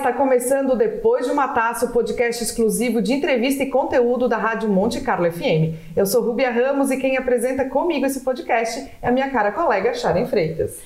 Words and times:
está 0.00 0.14
começando 0.14 0.76
Depois 0.76 1.26
de 1.26 1.32
uma 1.32 1.48
Taça, 1.48 1.84
o 1.84 1.90
podcast 1.90 2.42
exclusivo 2.42 3.02
de 3.02 3.12
entrevista 3.12 3.62
e 3.62 3.68
conteúdo 3.68 4.26
da 4.26 4.38
Rádio 4.38 4.66
Monte 4.66 5.02
Carlo 5.02 5.30
FM. 5.30 5.76
Eu 5.94 6.06
sou 6.06 6.22
Rubia 6.22 6.50
Ramos 6.50 6.90
e 6.90 6.96
quem 6.96 7.18
apresenta 7.18 7.66
comigo 7.66 8.06
esse 8.06 8.20
podcast 8.20 8.90
é 9.02 9.08
a 9.08 9.12
minha 9.12 9.28
cara 9.28 9.52
colega 9.52 9.92
Sharon 9.92 10.26
Freitas. 10.26 10.80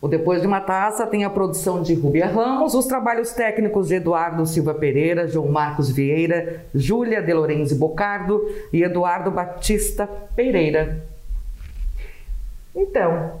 O 0.00 0.06
Depois 0.06 0.40
de 0.40 0.46
uma 0.46 0.60
Taça 0.60 1.04
tem 1.08 1.24
a 1.24 1.30
produção 1.30 1.82
de 1.82 1.92
Rubia 1.94 2.26
Ramos, 2.26 2.72
os 2.74 2.86
trabalhos 2.86 3.32
técnicos 3.32 3.88
de 3.88 3.96
Eduardo 3.96 4.46
Silva 4.46 4.74
Pereira, 4.74 5.26
João 5.26 5.48
Marcos 5.48 5.90
Vieira, 5.90 6.64
Júlia 6.72 7.20
De 7.20 7.32
Lorenzi 7.32 7.74
Bocardo 7.74 8.48
e 8.72 8.84
Eduardo 8.84 9.32
Batista 9.32 10.08
Pereira. 10.36 11.04
Então, 12.76 13.40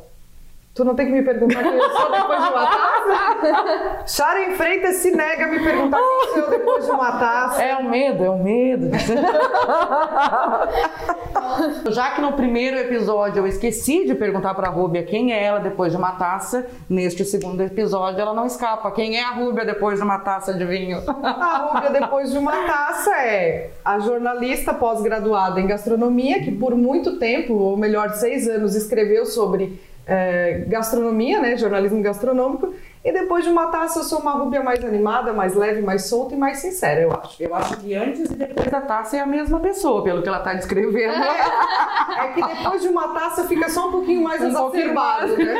Tu 0.74 0.82
não 0.86 0.94
tem 0.94 1.04
que 1.04 1.12
me 1.12 1.20
perguntar 1.22 1.62
quem 1.62 1.74
eu 1.74 1.90
sou 1.90 2.10
depois 2.10 2.42
de 2.42 2.48
uma 2.48 2.66
taça? 2.66 4.06
Sharon 4.06 4.52
Freitas 4.52 4.96
se 4.96 5.14
nega 5.14 5.44
a 5.44 5.48
me 5.48 5.62
perguntar 5.62 5.98
quem 5.98 6.32
sou 6.32 6.44
eu 6.44 6.50
depois 6.50 6.86
de 6.86 6.90
uma 6.90 7.12
taça. 7.18 7.62
É 7.62 7.76
o 7.76 7.84
medo, 7.84 8.24
é 8.24 8.30
o 8.30 8.42
medo. 8.42 8.90
Já 11.92 12.12
que 12.12 12.22
no 12.22 12.32
primeiro 12.32 12.78
episódio 12.78 13.40
eu 13.40 13.46
esqueci 13.46 14.06
de 14.06 14.14
perguntar 14.14 14.54
para 14.54 14.68
a 14.68 14.70
Rúbia 14.70 15.02
quem 15.02 15.34
é 15.34 15.44
ela 15.44 15.60
depois 15.60 15.92
de 15.92 15.98
uma 15.98 16.12
taça, 16.12 16.66
neste 16.88 17.22
segundo 17.26 17.60
episódio 17.60 18.22
ela 18.22 18.32
não 18.32 18.46
escapa. 18.46 18.90
Quem 18.92 19.18
é 19.18 19.24
a 19.24 19.32
Rúbia 19.32 19.66
depois 19.66 19.98
de 19.98 20.04
uma 20.04 20.20
taça 20.20 20.54
de 20.54 20.64
vinho? 20.64 21.02
A 21.22 21.58
Rúbia 21.58 21.90
depois 21.90 22.32
de 22.32 22.38
uma 22.38 22.64
taça 22.64 23.14
é 23.16 23.72
a 23.84 23.98
jornalista 23.98 24.72
pós-graduada 24.72 25.60
em 25.60 25.66
gastronomia 25.66 26.42
que 26.42 26.50
por 26.50 26.74
muito 26.74 27.18
tempo, 27.18 27.52
ou 27.52 27.76
melhor, 27.76 28.14
seis 28.14 28.48
anos, 28.48 28.74
escreveu 28.74 29.26
sobre 29.26 29.78
é, 30.06 30.64
gastronomia, 30.68 31.40
né, 31.40 31.56
jornalismo 31.56 32.02
gastronômico, 32.02 32.74
e 33.04 33.12
depois 33.12 33.44
de 33.44 33.50
uma 33.50 33.66
taça 33.66 33.98
eu 33.98 34.04
sou 34.04 34.20
uma 34.20 34.32
rúbia 34.32 34.62
mais 34.62 34.84
animada, 34.84 35.32
mais 35.32 35.56
leve, 35.56 35.82
mais 35.82 36.06
solta 36.06 36.34
e 36.34 36.38
mais 36.38 36.58
sincera, 36.58 37.00
eu 37.00 37.12
acho. 37.12 37.42
Eu 37.42 37.54
acho 37.54 37.76
que 37.78 37.94
antes 37.94 38.30
e 38.30 38.34
depois 38.34 38.70
da 38.70 38.80
taça 38.80 39.16
é 39.16 39.20
a 39.20 39.26
mesma 39.26 39.58
pessoa, 39.58 40.04
pelo 40.04 40.22
que 40.22 40.28
ela 40.28 40.38
está 40.38 40.54
descrevendo. 40.54 41.12
É, 41.12 42.26
é 42.26 42.28
que 42.32 42.42
depois 42.42 42.80
de 42.80 42.88
uma 42.88 43.08
taça 43.08 43.44
fica 43.48 43.68
só 43.68 43.88
um 43.88 43.90
pouquinho 43.90 44.22
mais 44.22 44.40
um 44.40 44.48
exacerbado, 44.48 45.36
né? 45.36 45.54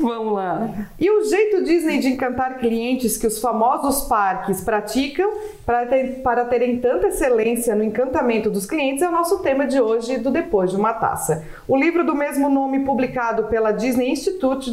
Vamos 0.00 0.32
lá. 0.32 0.70
E 0.98 1.10
o 1.10 1.24
jeito 1.24 1.62
Disney 1.64 1.98
de 1.98 2.08
encantar 2.08 2.58
clientes 2.58 3.18
que 3.18 3.26
os 3.26 3.38
famosos 3.38 4.06
parques 4.06 4.62
praticam 4.62 5.30
para, 5.66 5.86
ter, 5.86 6.22
para 6.22 6.44
terem 6.46 6.78
tanta 6.80 7.08
excelência 7.08 7.74
no 7.74 7.84
encantamento 7.84 8.48
dos 8.48 8.64
clientes 8.66 9.02
é 9.02 9.08
o 9.08 9.12
nosso 9.12 9.40
tema 9.40 9.66
de 9.66 9.80
hoje 9.80 10.18
do 10.18 10.30
Depois 10.30 10.70
de 10.70 10.76
uma 10.76 10.94
Taça. 10.94 11.44
O 11.66 11.76
livro 11.76 12.04
do 12.04 12.14
mesmo 12.14 12.48
nome, 12.48 12.84
publicado 12.84 13.44
pela 13.44 13.72
Disney 13.72 14.10
Institute, 14.10 14.70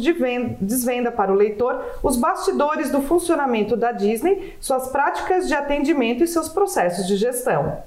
desvenda 0.60 1.01
para 1.10 1.32
o 1.32 1.34
leitor 1.34 1.82
os 2.02 2.16
bastidores 2.16 2.90
do 2.90 3.00
funcionamento 3.02 3.76
da 3.76 3.92
Disney, 3.92 4.56
suas 4.60 4.88
práticas 4.88 5.48
de 5.48 5.54
atendimento 5.54 6.22
e 6.22 6.28
seus 6.28 6.48
processos 6.48 7.06
de 7.06 7.16
gestão. 7.16 7.82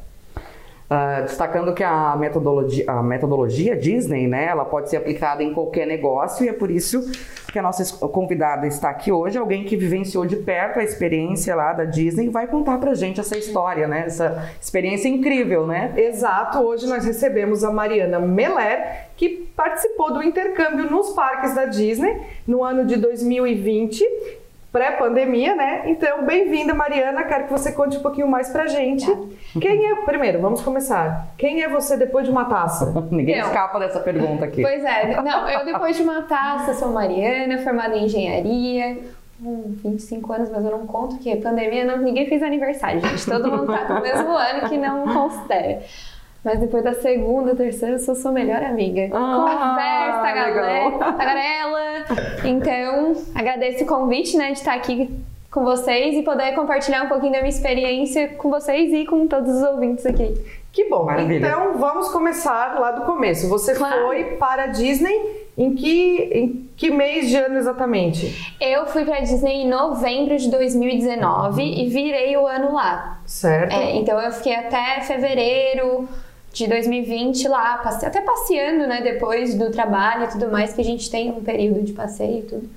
Uh, 0.85 1.23
destacando 1.23 1.73
que 1.73 1.83
a 1.83 2.15
metodologia, 2.15 2.85
a 2.87 3.01
metodologia 3.01 3.75
Disney, 3.75 4.27
né, 4.27 4.45
ela 4.45 4.63
pode 4.63 4.87
ser 4.87 4.97
aplicada 4.97 5.41
em 5.41 5.51
qualquer 5.51 5.87
negócio 5.87 6.45
e 6.45 6.47
é 6.47 6.53
por 6.53 6.69
isso 6.69 7.01
que 7.51 7.57
a 7.57 7.61
nossa 7.63 8.07
convidada 8.07 8.67
está 8.67 8.91
aqui 8.91 9.11
hoje, 9.11 9.35
alguém 9.35 9.65
que 9.65 9.75
vivenciou 9.75 10.27
de 10.27 10.35
perto 10.35 10.77
a 10.77 10.83
experiência 10.83 11.55
lá 11.55 11.73
da 11.73 11.85
Disney 11.85 12.27
e 12.27 12.29
vai 12.29 12.45
contar 12.45 12.77
pra 12.77 12.93
gente 12.93 13.19
essa 13.19 13.35
história, 13.35 13.87
né, 13.87 14.03
essa 14.05 14.47
experiência 14.61 15.09
incrível, 15.09 15.65
né? 15.65 15.91
Exato, 15.97 16.59
hoje 16.59 16.85
nós 16.85 17.03
recebemos 17.03 17.63
a 17.63 17.71
Mariana 17.71 18.19
Meller, 18.19 19.07
que 19.17 19.49
participou 19.55 20.13
do 20.13 20.21
intercâmbio 20.21 20.87
nos 20.91 21.13
parques 21.13 21.55
da 21.55 21.65
Disney 21.65 22.21
no 22.45 22.63
ano 22.63 22.85
de 22.85 22.95
2020 22.95 24.05
pré-pandemia, 24.75 25.55
né? 25.55 25.83
Então, 25.85 26.25
bem-vinda, 26.25 26.73
Mariana. 26.73 27.23
Quero 27.23 27.45
que 27.45 27.51
você 27.53 27.71
conte 27.71 27.95
um 27.95 28.01
pouquinho 28.01 28.27
mais 28.27 28.49
pra 28.49 28.67
gente. 28.67 29.05
Quem 29.57 29.89
é, 29.89 29.95
primeiro, 30.03 30.41
vamos 30.41 30.61
começar. 30.61 31.29
Quem 31.37 31.63
é 31.63 31.69
você 31.69 31.95
depois 31.95 32.25
de 32.25 32.31
uma 32.31 32.43
taça? 32.43 32.91
Ninguém 33.09 33.37
eu. 33.37 33.45
escapa 33.45 33.79
dessa 33.79 34.01
pergunta 34.01 34.43
aqui. 34.43 34.61
Pois 34.61 34.83
é, 34.83 35.21
não, 35.21 35.49
eu 35.49 35.63
depois 35.63 35.95
de 35.95 36.03
uma 36.03 36.23
taça 36.23 36.73
sou 36.73 36.89
Mariana, 36.89 37.59
formada 37.59 37.95
em 37.95 38.03
engenharia, 38.03 38.97
com 39.41 39.75
25 39.81 40.33
anos, 40.33 40.49
mas 40.49 40.65
eu 40.65 40.71
não 40.71 40.85
conto 40.85 41.19
que 41.19 41.33
pandemia 41.37 41.85
não, 41.85 41.97
ninguém 41.99 42.27
fez 42.27 42.43
aniversário, 42.43 42.99
gente. 42.99 43.25
Todo 43.25 43.49
mundo 43.49 43.67
tá 43.67 43.93
no 43.93 44.01
mesmo 44.01 44.29
ano 44.35 44.67
que 44.67 44.77
não 44.77 45.07
considera. 45.07 45.83
Mas 46.45 46.59
depois 46.59 46.83
da 46.83 46.93
segunda, 46.93 47.55
terceira, 47.55 47.95
eu 47.95 47.99
sou 47.99 48.13
sua 48.13 48.31
melhor 48.31 48.61
amiga. 48.61 49.09
Ah, 49.11 50.21
Conversa, 50.21 50.53
galera, 50.53 50.91
tagarela. 50.99 52.05
Então, 52.43 53.13
agradeço 53.33 53.83
o 53.83 53.87
convite, 53.87 54.37
né, 54.37 54.51
de 54.51 54.59
estar 54.59 54.75
aqui 54.75 55.09
com 55.49 55.63
vocês 55.63 56.15
e 56.15 56.21
poder 56.21 56.53
compartilhar 56.53 57.03
um 57.03 57.07
pouquinho 57.07 57.31
da 57.31 57.39
minha 57.39 57.49
experiência 57.49 58.27
com 58.27 58.51
vocês 58.51 58.93
e 58.93 59.05
com 59.05 59.25
todos 59.25 59.55
os 59.55 59.63
ouvintes 59.63 60.05
aqui. 60.05 60.35
Que 60.71 60.87
bom. 60.87 61.05
Maravilha. 61.05 61.47
Então, 61.47 61.79
vamos 61.79 62.09
começar 62.09 62.79
lá 62.79 62.91
do 62.91 63.05
começo. 63.05 63.49
Você 63.49 63.73
claro. 63.73 64.05
foi 64.05 64.35
para 64.35 64.65
a 64.65 64.67
Disney 64.67 65.47
em 65.57 65.73
que, 65.73 66.29
em 66.31 66.69
que 66.75 66.91
mês 66.91 67.29
de 67.29 67.37
ano 67.37 67.57
exatamente? 67.57 68.53
Eu 68.59 68.85
fui 68.85 69.03
para 69.03 69.21
Disney 69.21 69.63
em 69.63 69.67
novembro 69.67 70.37
de 70.37 70.51
2019 70.51 71.61
uhum. 71.61 71.67
e 71.67 71.87
virei 71.87 72.37
o 72.37 72.45
ano 72.45 72.73
lá. 72.73 73.21
Certo. 73.25 73.73
É, 73.73 73.95
então 73.95 74.19
eu 74.19 74.31
fiquei 74.31 74.53
até 74.53 75.01
fevereiro, 75.01 76.07
de 76.55 76.67
2020 76.67 77.49
lá, 77.49 77.77
passe... 77.79 78.05
até 78.05 78.21
passeando, 78.21 78.87
né, 78.87 79.01
depois 79.01 79.55
do 79.55 79.69
trabalho 79.69 80.23
e 80.23 80.27
tudo 80.29 80.49
mais, 80.49 80.73
que 80.73 80.79
a 80.79 80.85
gente 80.85 81.11
tem 81.11 81.29
um 81.29 81.43
período 81.43 81.83
de 81.83 81.91
passeio 81.91 82.39
e 82.39 82.43
tudo. 82.43 82.69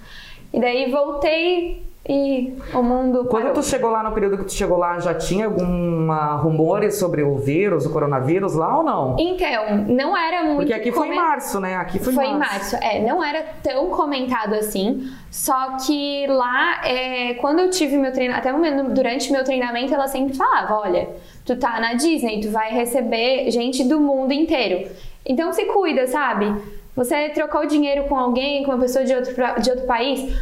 E 0.53 0.59
daí 0.59 0.91
voltei 0.91 1.88
e 2.07 2.55
o 2.75 2.83
mundo 2.83 3.27
Quando 3.27 3.45
parou. 3.45 3.55
tu 3.55 3.63
chegou 3.63 3.91
lá, 3.91 4.03
no 4.03 4.13
período 4.13 4.39
que 4.39 4.45
tu 4.45 4.53
chegou 4.53 4.77
lá, 4.79 4.99
já 4.99 5.15
tinha 5.15 5.47
alguma 5.47 6.37
rumores 6.37 6.97
sobre 6.97 7.23
o 7.23 7.37
vírus, 7.37 7.87
o 7.87 7.93
coronavírus 7.93 8.55
lá 8.55 8.79
ou 8.79 8.83
não? 8.83 9.17
Então, 9.19 9.85
não 9.89 10.17
era 10.17 10.45
muito... 10.45 10.59
Porque 10.59 10.73
aqui 10.73 10.91
foi 10.91 11.09
em 11.09 11.15
março, 11.15 11.61
né? 11.61 11.77
Aqui 11.77 11.99
foi, 11.99 12.13
foi 12.13 12.25
em 12.27 12.39
março. 12.39 12.71
Foi 12.71 12.79
em 12.79 12.83
março, 12.83 12.97
é. 12.97 13.07
Não 13.07 13.23
era 13.23 13.45
tão 13.63 13.91
comentado 13.91 14.55
assim, 14.55 15.11
só 15.31 15.77
que 15.87 16.27
lá, 16.29 16.81
é, 16.85 17.35
quando 17.35 17.61
eu 17.61 17.71
tive 17.71 17.97
meu 17.99 18.13
treinamento, 18.13 18.49
até 18.49 18.85
durante 18.95 19.31
meu 19.33 19.45
treinamento, 19.45 19.93
ela 19.93 20.09
sempre 20.09 20.35
falava, 20.35 20.75
olha 20.75 21.09
tu 21.49 21.57
tá 21.57 21.81
na 21.81 21.95
Disney, 21.95 22.41
tu 22.43 22.51
vai 22.51 22.71
receber 22.71 23.51
gente 23.51 23.83
do 23.83 23.99
mundo 23.99 24.33
inteiro. 24.33 24.91
Então 25.25 25.51
se 25.51 25.65
cuida, 25.65 26.07
sabe? 26.07 26.55
Você 26.95 27.31
trocou 27.31 27.67
dinheiro 27.67 28.05
com 28.05 28.19
alguém, 28.19 28.65
com 28.65 28.73
uma 28.73 28.79
pessoa 28.79 29.03
de 29.03 29.15
outro, 29.15 29.35
de 29.63 29.71
outro 29.71 29.87
país, 29.87 30.37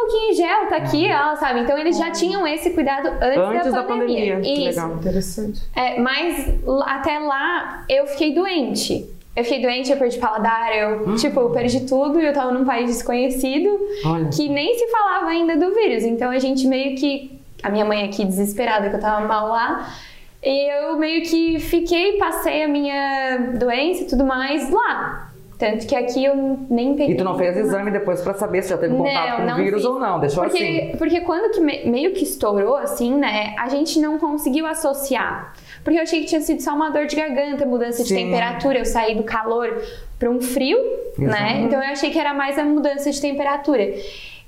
álcool 0.00 0.30
em 0.30 0.34
gel, 0.34 0.66
tá 0.68 0.76
aqui, 0.76 1.08
ó, 1.12 1.36
sabe? 1.36 1.60
Então 1.60 1.76
eles 1.78 1.96
já 1.96 2.10
tinham 2.10 2.46
esse 2.46 2.70
cuidado 2.70 3.08
antes, 3.08 3.38
antes 3.38 3.72
da, 3.72 3.80
da 3.80 3.82
pandemia. 3.82 4.36
pandemia. 4.36 4.52
Isso. 4.52 4.80
legal, 4.80 4.96
interessante. 4.96 5.62
É, 5.74 6.00
mas 6.00 6.58
até 6.86 7.18
lá 7.18 7.84
eu 7.88 8.06
fiquei 8.06 8.34
doente. 8.34 9.08
Eu 9.34 9.44
fiquei 9.44 9.62
doente, 9.62 9.90
eu 9.90 9.96
perdi 9.96 10.18
paladar, 10.18 10.76
eu, 10.76 11.08
hum. 11.08 11.14
tipo, 11.14 11.38
eu 11.38 11.50
perdi 11.50 11.80
tudo 11.86 12.20
e 12.20 12.26
eu 12.26 12.32
tava 12.32 12.50
num 12.50 12.64
país 12.64 12.90
desconhecido 12.90 13.70
Olha. 14.04 14.28
que 14.28 14.48
nem 14.48 14.76
se 14.76 14.88
falava 14.88 15.26
ainda 15.26 15.56
do 15.56 15.72
vírus. 15.72 16.04
Então 16.04 16.30
a 16.30 16.38
gente 16.38 16.66
meio 16.66 16.96
que. 16.96 17.38
A 17.62 17.68
minha 17.68 17.84
mãe 17.84 18.04
aqui 18.04 18.24
desesperada 18.24 18.88
que 18.88 18.96
eu 18.96 19.00
tava 19.00 19.26
mal 19.26 19.48
lá. 19.48 19.94
E 20.42 20.70
eu 20.70 20.98
meio 20.98 21.22
que 21.22 21.60
fiquei, 21.60 22.16
passei 22.16 22.64
a 22.64 22.68
minha 22.68 23.52
doença 23.58 24.02
e 24.02 24.06
tudo 24.06 24.24
mais 24.24 24.70
lá. 24.70 25.29
Tanto 25.60 25.86
que 25.86 25.94
aqui 25.94 26.24
eu 26.24 26.58
nem 26.70 26.96
peguei. 26.96 27.14
E 27.14 27.18
tu 27.18 27.22
não 27.22 27.36
fez 27.36 27.54
exame 27.54 27.90
depois 27.90 28.22
para 28.22 28.32
saber 28.32 28.62
se 28.62 28.70
já 28.70 28.78
teve 28.78 28.96
contato 28.96 29.42
não, 29.42 29.56
com 29.56 29.60
o 29.60 29.64
vírus 29.64 29.82
fiz. 29.82 29.90
ou 29.90 30.00
não, 30.00 30.18
deixou 30.18 30.42
porque, 30.44 30.56
assim? 30.58 30.96
Porque 30.96 31.20
quando 31.20 31.52
que 31.52 31.60
me, 31.60 31.84
meio 31.84 32.14
que 32.14 32.24
estourou 32.24 32.76
assim, 32.76 33.14
né, 33.14 33.54
a 33.58 33.68
gente 33.68 34.00
não 34.00 34.18
conseguiu 34.18 34.64
associar. 34.64 35.52
Porque 35.84 35.98
eu 35.98 36.02
achei 36.02 36.20
que 36.20 36.26
tinha 36.26 36.40
sido 36.40 36.62
só 36.62 36.74
uma 36.74 36.88
dor 36.88 37.04
de 37.04 37.14
garganta, 37.14 37.66
mudança 37.66 38.02
Sim. 38.02 38.04
de 38.04 38.14
temperatura, 38.14 38.78
eu 38.78 38.86
saí 38.86 39.14
do 39.14 39.22
calor 39.22 39.82
para 40.18 40.30
um 40.30 40.40
frio? 40.40 40.78
Exato. 41.18 41.42
né? 41.42 41.60
Então 41.60 41.82
eu 41.82 41.90
achei 41.90 42.08
que 42.08 42.18
era 42.18 42.32
mais 42.32 42.58
a 42.58 42.64
mudança 42.64 43.10
de 43.10 43.20
temperatura. 43.20 43.86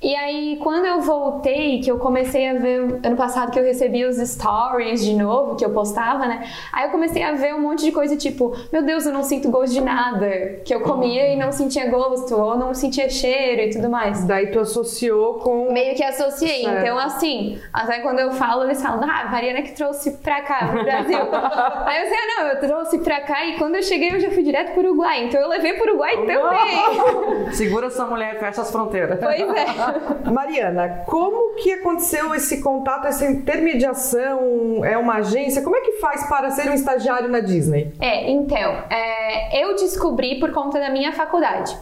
E 0.03 0.17
aí, 0.17 0.57
quando 0.61 0.85
eu 0.85 1.01
voltei, 1.01 1.81
que 1.81 1.89
eu 1.89 1.97
comecei 1.97 2.49
a 2.49 2.55
ver, 2.55 2.99
ano 3.05 3.17
passado 3.17 3.53
que 3.53 3.59
eu 3.59 3.63
recebi 3.63 4.05
os 4.05 4.17
stories 4.17 5.05
de 5.05 5.15
novo, 5.15 5.55
que 5.55 5.65
eu 5.65 5.71
postava, 5.71 6.27
né? 6.27 6.45
Aí 6.73 6.87
eu 6.87 6.91
comecei 6.91 7.23
a 7.23 7.33
ver 7.33 7.55
um 7.55 7.61
monte 7.61 7.85
de 7.85 7.93
coisa 7.93 8.17
tipo, 8.17 8.53
meu 8.73 8.83
Deus, 8.83 9.07
eu 9.07 9.13
não 9.13 9.23
sinto 9.23 9.49
gosto 9.49 9.73
de 9.73 9.81
nada. 9.81 10.29
Que 10.65 10.75
eu 10.75 10.81
comia 10.81 11.33
e 11.33 11.37
não 11.37 11.53
sentia 11.53 11.89
gosto, 11.89 12.35
ou 12.35 12.57
não 12.57 12.75
sentia 12.75 13.09
cheiro 13.09 13.63
e 13.63 13.71
tudo 13.71 13.89
mais. 13.89 14.25
Daí 14.25 14.49
tu 14.49 14.59
associou 14.59 15.35
com. 15.35 15.73
Meio 15.73 15.95
que 15.95 16.03
associei. 16.03 16.65
Certo. 16.65 16.81
Então, 16.81 16.99
assim, 16.99 17.61
até 17.73 18.01
quando 18.01 18.19
eu 18.19 18.33
falo, 18.33 18.65
eles 18.65 18.83
falam, 18.83 19.09
ah, 19.09 19.21
a 19.21 19.31
Mariana 19.31 19.63
que 19.63 19.73
trouxe 19.73 20.19
pra 20.19 20.43
cá, 20.43 20.67
pro 20.67 20.83
Brasil. 20.83 21.19
aí 21.87 22.03
eu 22.03 22.09
sei, 22.09 22.19
ah, 22.19 22.43
não, 22.43 22.49
eu 22.49 22.61
trouxe 22.61 22.99
pra 22.99 23.21
cá 23.21 23.47
e 23.47 23.57
quando 23.57 23.77
eu 23.77 23.83
cheguei 23.85 24.11
eu 24.11 24.19
já 24.19 24.31
fui 24.31 24.43
direto 24.43 24.73
pro 24.73 24.83
Uruguai. 24.83 25.27
Então 25.27 25.41
eu 25.41 25.49
levei 25.49 25.75
pro 25.75 25.91
Uruguai 25.91 26.17
também. 26.27 27.53
Segura 27.55 27.87
essa 27.87 28.05
mulher, 28.05 28.41
fecha 28.41 28.63
as 28.63 28.71
fronteiras. 28.71 29.21
Pois 29.21 29.41
é. 29.41 29.92
Mariana, 30.31 31.05
como 31.07 31.55
que 31.57 31.73
aconteceu 31.73 32.35
esse 32.35 32.61
contato, 32.63 33.07
essa 33.07 33.27
intermediação? 33.27 34.85
É 34.85 34.97
uma 34.97 35.17
agência? 35.17 35.63
Como 35.63 35.77
é 35.77 35.81
que 35.81 35.93
faz 35.93 36.29
para 36.29 36.51
ser 36.51 36.71
um 36.71 36.75
estagiário 36.75 37.29
na 37.29 37.41
Disney? 37.41 37.93
É, 38.01 38.31
então, 38.31 38.85
é, 38.91 39.63
eu 39.63 39.75
descobri 39.75 40.39
por 40.39 40.53
conta 40.53 40.79
da 40.79 40.91
minha 40.91 41.13
faculdade. 41.13 41.77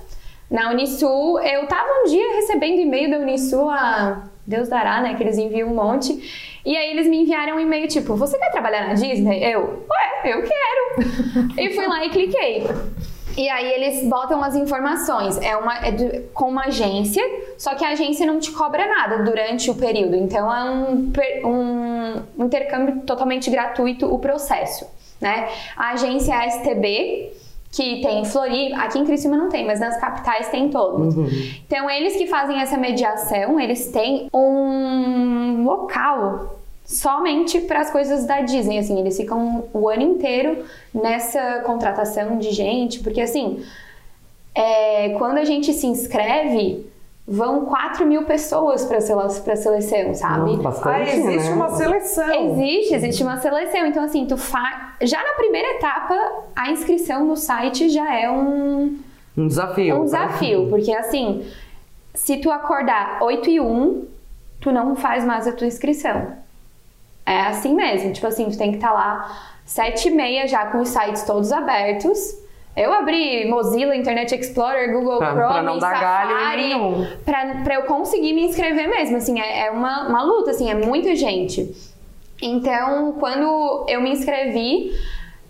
Na 0.50 0.70
Unisul, 0.70 1.40
eu 1.40 1.62
estava 1.64 1.88
um 2.02 2.08
dia 2.08 2.34
recebendo 2.34 2.80
e-mail 2.80 3.10
da 3.10 3.18
Unisul 3.18 3.70
há 3.70 4.24
Deus 4.50 4.68
dará, 4.68 5.00
né? 5.00 5.14
Que 5.14 5.22
eles 5.22 5.38
enviam 5.38 5.68
um 5.70 5.74
monte. 5.74 6.60
E 6.66 6.76
aí 6.76 6.90
eles 6.90 7.06
me 7.06 7.18
enviaram 7.18 7.56
um 7.56 7.60
e-mail 7.60 7.86
tipo, 7.86 8.16
você 8.16 8.36
quer 8.36 8.50
trabalhar 8.50 8.88
na 8.88 8.94
Disney? 8.94 9.44
Eu, 9.44 9.86
ué, 9.88 10.32
eu 10.32 10.42
quero. 10.42 11.54
e 11.56 11.72
fui 11.72 11.86
lá 11.86 12.04
e 12.04 12.10
cliquei. 12.10 12.66
E 13.36 13.48
aí 13.48 13.72
eles 13.72 14.08
botam 14.08 14.42
as 14.42 14.54
informações. 14.54 15.38
É 15.38 15.56
uma 15.56 15.78
é 15.78 15.90
de, 15.90 16.20
com 16.34 16.48
uma 16.48 16.66
agência, 16.66 17.22
só 17.56 17.74
que 17.74 17.84
a 17.84 17.90
agência 17.90 18.26
não 18.26 18.38
te 18.38 18.50
cobra 18.52 18.86
nada 18.86 19.22
durante 19.22 19.70
o 19.70 19.74
período. 19.74 20.16
Então 20.16 20.54
é 20.54 20.70
um, 20.70 21.12
um 21.44 22.44
intercâmbio 22.44 23.02
totalmente 23.02 23.50
gratuito 23.50 24.12
o 24.12 24.18
processo. 24.18 24.86
Né? 25.20 25.48
A 25.76 25.90
agência 25.90 26.32
é 26.32 26.36
a 26.36 26.48
STB, 26.48 27.32
que 27.70 28.00
tem 28.02 28.22
em 28.22 28.24
Floripa, 28.24 28.76
aqui 28.78 28.98
em 28.98 29.04
Criciúma 29.04 29.36
não 29.36 29.48
tem, 29.48 29.64
mas 29.64 29.78
nas 29.78 29.96
capitais 30.00 30.48
tem 30.48 30.70
todos. 30.70 31.14
Uhum. 31.14 31.28
Então, 31.66 31.88
eles 31.88 32.16
que 32.16 32.26
fazem 32.26 32.60
essa 32.60 32.76
mediação, 32.76 33.60
eles 33.60 33.88
têm 33.92 34.28
um 34.34 35.64
local 35.64 36.59
somente 36.90 37.60
para 37.60 37.80
as 37.80 37.90
coisas 37.90 38.26
da 38.26 38.40
Disney, 38.40 38.78
assim, 38.78 38.98
eles 38.98 39.16
ficam 39.16 39.64
o 39.72 39.88
ano 39.88 40.02
inteiro 40.02 40.64
nessa 40.92 41.60
contratação 41.60 42.36
de 42.36 42.50
gente, 42.50 42.98
porque 42.98 43.20
assim, 43.20 43.64
é, 44.52 45.10
quando 45.10 45.38
a 45.38 45.44
gente 45.44 45.72
se 45.72 45.86
inscreve, 45.86 46.84
vão 47.26 47.64
4 47.66 48.04
mil 48.04 48.24
pessoas 48.24 48.84
para 48.84 48.96
a 48.96 49.56
seleção, 49.56 50.14
sabe? 50.14 50.56
bastante, 50.56 51.10
ah, 51.10 51.16
existe 51.16 51.48
né? 51.48 51.54
uma 51.54 51.68
seleção. 51.76 52.58
Existe, 52.58 52.94
existe 52.96 53.22
uma 53.22 53.36
seleção. 53.36 53.86
Então, 53.86 54.02
assim, 54.02 54.26
tu 54.26 54.36
fa... 54.36 54.96
já 55.00 55.22
na 55.22 55.34
primeira 55.34 55.76
etapa, 55.76 56.16
a 56.56 56.72
inscrição 56.72 57.24
no 57.24 57.36
site 57.36 57.88
já 57.88 58.12
é 58.18 58.28
um... 58.28 58.98
Um 59.38 59.46
desafio. 59.46 60.00
Um 60.00 60.04
desafio, 60.06 60.66
porque 60.68 60.92
assim, 60.92 61.46
se 62.12 62.38
tu 62.38 62.50
acordar 62.50 63.22
8 63.22 63.48
e 63.48 63.60
1, 63.60 64.04
tu 64.60 64.72
não 64.72 64.96
faz 64.96 65.24
mais 65.24 65.46
a 65.46 65.52
tua 65.52 65.68
inscrição. 65.68 66.40
É 67.26 67.42
assim 67.42 67.74
mesmo, 67.74 68.12
tipo 68.12 68.26
assim, 68.26 68.48
tu 68.50 68.58
tem 68.58 68.70
que 68.70 68.78
estar 68.78 68.88
tá 68.88 68.94
lá 68.94 69.52
7 69.64 70.08
e 70.08 70.10
meia 70.10 70.48
já 70.48 70.66
com 70.66 70.78
os 70.80 70.88
sites 70.88 71.22
todos 71.22 71.52
abertos, 71.52 72.40
eu 72.76 72.92
abri 72.92 73.48
Mozilla, 73.48 73.94
Internet 73.96 74.34
Explorer, 74.34 74.92
Google 74.92 75.18
pra, 75.18 75.32
Chrome, 75.32 75.78
pra 75.78 75.90
Safari, 75.90 76.72
pra, 77.24 77.54
pra 77.62 77.74
eu 77.74 77.82
conseguir 77.82 78.32
me 78.32 78.46
inscrever 78.46 78.88
mesmo, 78.88 79.16
assim, 79.16 79.40
é, 79.40 79.66
é 79.66 79.70
uma, 79.70 80.08
uma 80.08 80.22
luta, 80.22 80.52
assim, 80.52 80.70
é 80.70 80.74
muita 80.74 81.14
gente. 81.14 81.74
Então, 82.40 83.12
quando 83.18 83.84
eu 83.88 84.00
me 84.00 84.10
inscrevi, 84.10 84.92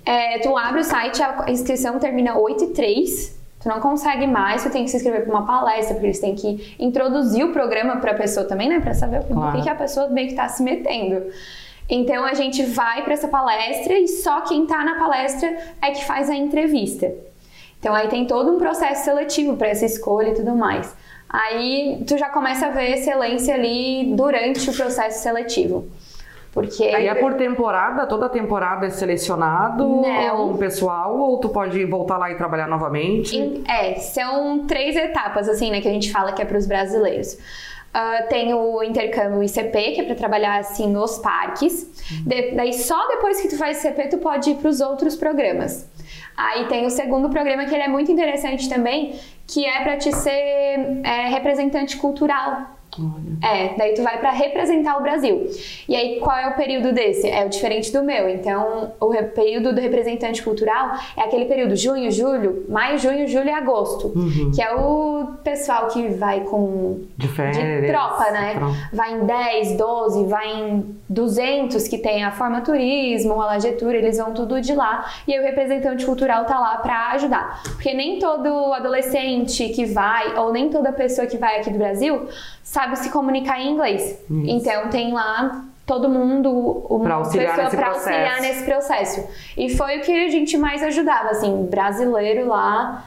é, 0.05 0.39
tu 0.39 0.57
abre 0.57 0.81
o 0.81 0.85
site, 0.85 1.23
a 1.23 1.45
inscrição 1.49 1.99
termina 1.99 2.37
8 2.37 2.65
e 2.65 2.67
3, 2.69 3.40
Tu 3.61 3.69
não 3.69 3.79
consegue 3.79 4.27
mais, 4.27 4.63
tu 4.63 4.71
tem 4.71 4.85
que 4.85 4.91
se 4.91 4.97
inscrever 4.97 5.23
para 5.25 5.31
uma 5.31 5.47
palestra, 5.47 5.95
porque 5.95 6.07
eles 6.07 6.19
têm 6.19 6.35
que 6.35 6.75
introduzir 6.79 7.45
o 7.45 7.53
programa 7.53 7.97
para 7.99 8.13
a 8.13 8.15
pessoa 8.15 8.47
também, 8.47 8.69
né? 8.69 8.81
Para 8.81 8.95
saber 8.95 9.23
claro. 9.25 9.51
o 9.51 9.57
que, 9.57 9.63
que 9.63 9.69
a 9.69 9.75
pessoa 9.75 10.09
meio 10.09 10.29
que 10.29 10.33
está 10.33 10.49
se 10.49 10.63
metendo. 10.63 11.31
Então 11.89 12.25
a 12.25 12.33
gente 12.35 12.63
vai 12.63 13.03
para 13.03 13.13
essa 13.13 13.29
palestra 13.29 13.99
e 13.99 14.09
só 14.09 14.41
quem 14.43 14.63
está 14.63 14.83
na 14.83 14.99
palestra 14.99 15.55
é 15.83 15.91
que 15.91 16.05
faz 16.05 16.31
a 16.31 16.35
entrevista. 16.35 17.13
Então 17.79 17.95
aí 17.95 18.09
tem 18.09 18.27
todo 18.27 18.53
um 18.53 18.59
processo 18.59 19.05
seletivo 19.05 19.57
para 19.57 19.69
essa 19.69 19.85
escolha 19.85 20.29
e 20.31 20.35
tudo 20.35 20.55
mais. 20.55 20.95
Aí 21.29 22.03
tu 22.07 22.17
já 22.17 22.29
começa 22.29 22.67
a 22.67 22.71
ver 22.71 22.93
excelência 22.93 23.55
ali 23.55 24.13
durante 24.15 24.71
o 24.71 24.73
processo 24.73 25.23
seletivo. 25.23 25.87
Porque 26.53 26.83
aí 26.83 27.07
é 27.07 27.15
por 27.15 27.35
temporada, 27.35 28.07
toda 28.07 28.29
temporada 28.29 28.87
é 28.87 28.91
selecionado 28.91 29.87
Não. 29.87 30.51
um 30.51 30.57
pessoal 30.57 31.17
ou 31.17 31.39
tu 31.39 31.49
pode 31.49 31.85
voltar 31.85 32.19
lá 32.19 32.31
e 32.31 32.35
trabalhar 32.35 32.67
novamente? 32.67 33.63
É, 33.69 33.95
são 33.95 34.67
três 34.67 34.97
etapas 34.97 35.49
assim, 35.49 35.71
né, 35.71 35.81
que 35.81 35.87
a 35.87 35.93
gente 35.93 36.11
fala 36.11 36.33
que 36.33 36.43
é 36.43 36.45
para 36.45 36.59
os 36.59 36.67
brasileiros. 36.67 37.35
Uh, 37.35 38.29
tem 38.29 38.55
o 38.55 38.83
intercâmbio 38.85 39.43
ICP, 39.43 39.93
que 39.93 40.01
é 40.01 40.05
para 40.05 40.15
trabalhar 40.15 40.59
assim 40.59 40.89
nos 40.89 41.19
parques. 41.19 41.89
De, 42.25 42.53
daí 42.53 42.73
só 42.73 43.09
depois 43.09 43.41
que 43.41 43.49
tu 43.49 43.57
faz 43.57 43.85
ICP 43.85 44.09
tu 44.09 44.19
pode 44.19 44.51
ir 44.51 44.57
para 44.57 44.69
os 44.69 44.81
outros 44.81 45.17
programas. 45.17 45.89
Aí 46.37 46.67
tem 46.67 46.87
o 46.87 46.91
segundo 46.91 47.29
programa 47.29 47.65
que 47.65 47.75
ele 47.75 47.83
é 47.83 47.89
muito 47.89 48.11
interessante 48.11 48.69
também, 48.69 49.15
que 49.47 49.67
é 49.67 49.83
para 49.83 49.97
te 49.97 50.13
ser 50.15 51.01
é, 51.05 51.29
representante 51.29 51.97
cultural. 51.97 52.80
É, 53.43 53.75
daí 53.77 53.95
tu 53.95 54.03
vai 54.03 54.19
para 54.19 54.31
representar 54.31 54.99
o 54.99 55.03
Brasil. 55.03 55.49
E 55.89 55.95
aí 55.95 56.19
qual 56.21 56.37
é 56.37 56.49
o 56.49 56.55
período 56.55 56.93
desse? 56.93 57.29
É 57.29 57.45
o 57.45 57.49
diferente 57.49 57.93
do 57.93 58.03
meu. 58.03 58.29
Então, 58.29 58.93
o 59.01 59.13
período 59.35 59.73
do 59.73 59.81
representante 59.81 60.43
cultural 60.43 60.93
é 61.17 61.23
aquele 61.23 61.45
período 61.45 61.77
junho, 61.77 62.11
julho, 62.11 62.65
maio, 62.69 62.99
junho, 62.99 63.27
julho 63.29 63.49
e 63.49 63.53
agosto, 63.53 64.09
uhum. 64.09 64.51
que 64.55 64.61
é 64.61 64.75
o 64.75 65.35
pessoal 65.45 65.89
que 65.89 66.09
vai 66.09 66.41
com 66.41 67.01
de, 67.17 67.29
férias, 67.29 67.83
de 67.83 67.89
tropa, 67.89 68.31
né? 68.31 68.57
Vai 68.93 69.15
em 69.15 69.25
10, 69.25 69.77
12, 69.77 70.25
vai 70.25 70.53
em 70.53 70.97
200 71.09 71.87
que 71.89 71.99
tem 71.99 72.25
a 72.25 72.33
Forma 72.33 72.61
Turismo, 72.61 73.41
a 73.41 73.47
Lagetura, 73.47 73.97
eles 73.97 74.19
vão 74.19 74.33
tudo 74.33 74.61
de 74.61 74.75
lá. 74.75 75.11
E 75.27 75.33
aí 75.33 75.41
o 75.41 75.43
representante 75.43 76.05
cultural 76.05 76.45
tá 76.45 76.59
lá 76.59 76.77
para 76.79 77.11
ajudar. 77.13 77.63
Porque 77.63 77.95
nem 77.95 78.19
todo 78.19 78.73
adolescente 78.73 79.69
que 79.69 79.85
vai 79.87 80.37
ou 80.39 80.53
nem 80.53 80.69
toda 80.69 80.93
pessoa 80.93 81.27
que 81.27 81.37
vai 81.37 81.61
aqui 81.61 81.71
do 81.71 81.79
Brasil 81.79 82.29
sabe 82.63 82.80
se 82.97 83.11
comunicar 83.11 83.61
em 83.61 83.73
inglês. 83.73 84.03
Isso. 84.03 84.27
Então 84.31 84.89
tem 84.89 85.13
lá 85.13 85.65
todo 85.87 86.09
mundo 86.09 86.87
uma 86.89 87.15
auxiliar, 87.15 87.57
pessoa 87.57 87.71
para 87.71 87.89
auxiliar 87.89 88.41
nesse 88.41 88.65
processo. 88.65 89.27
E 89.57 89.75
foi 89.75 89.99
o 89.99 90.03
que 90.03 90.27
a 90.27 90.31
gente 90.31 90.57
mais 90.57 90.83
ajudava, 90.83 91.31
assim, 91.31 91.67
brasileiro 91.67 92.47
lá 92.47 93.05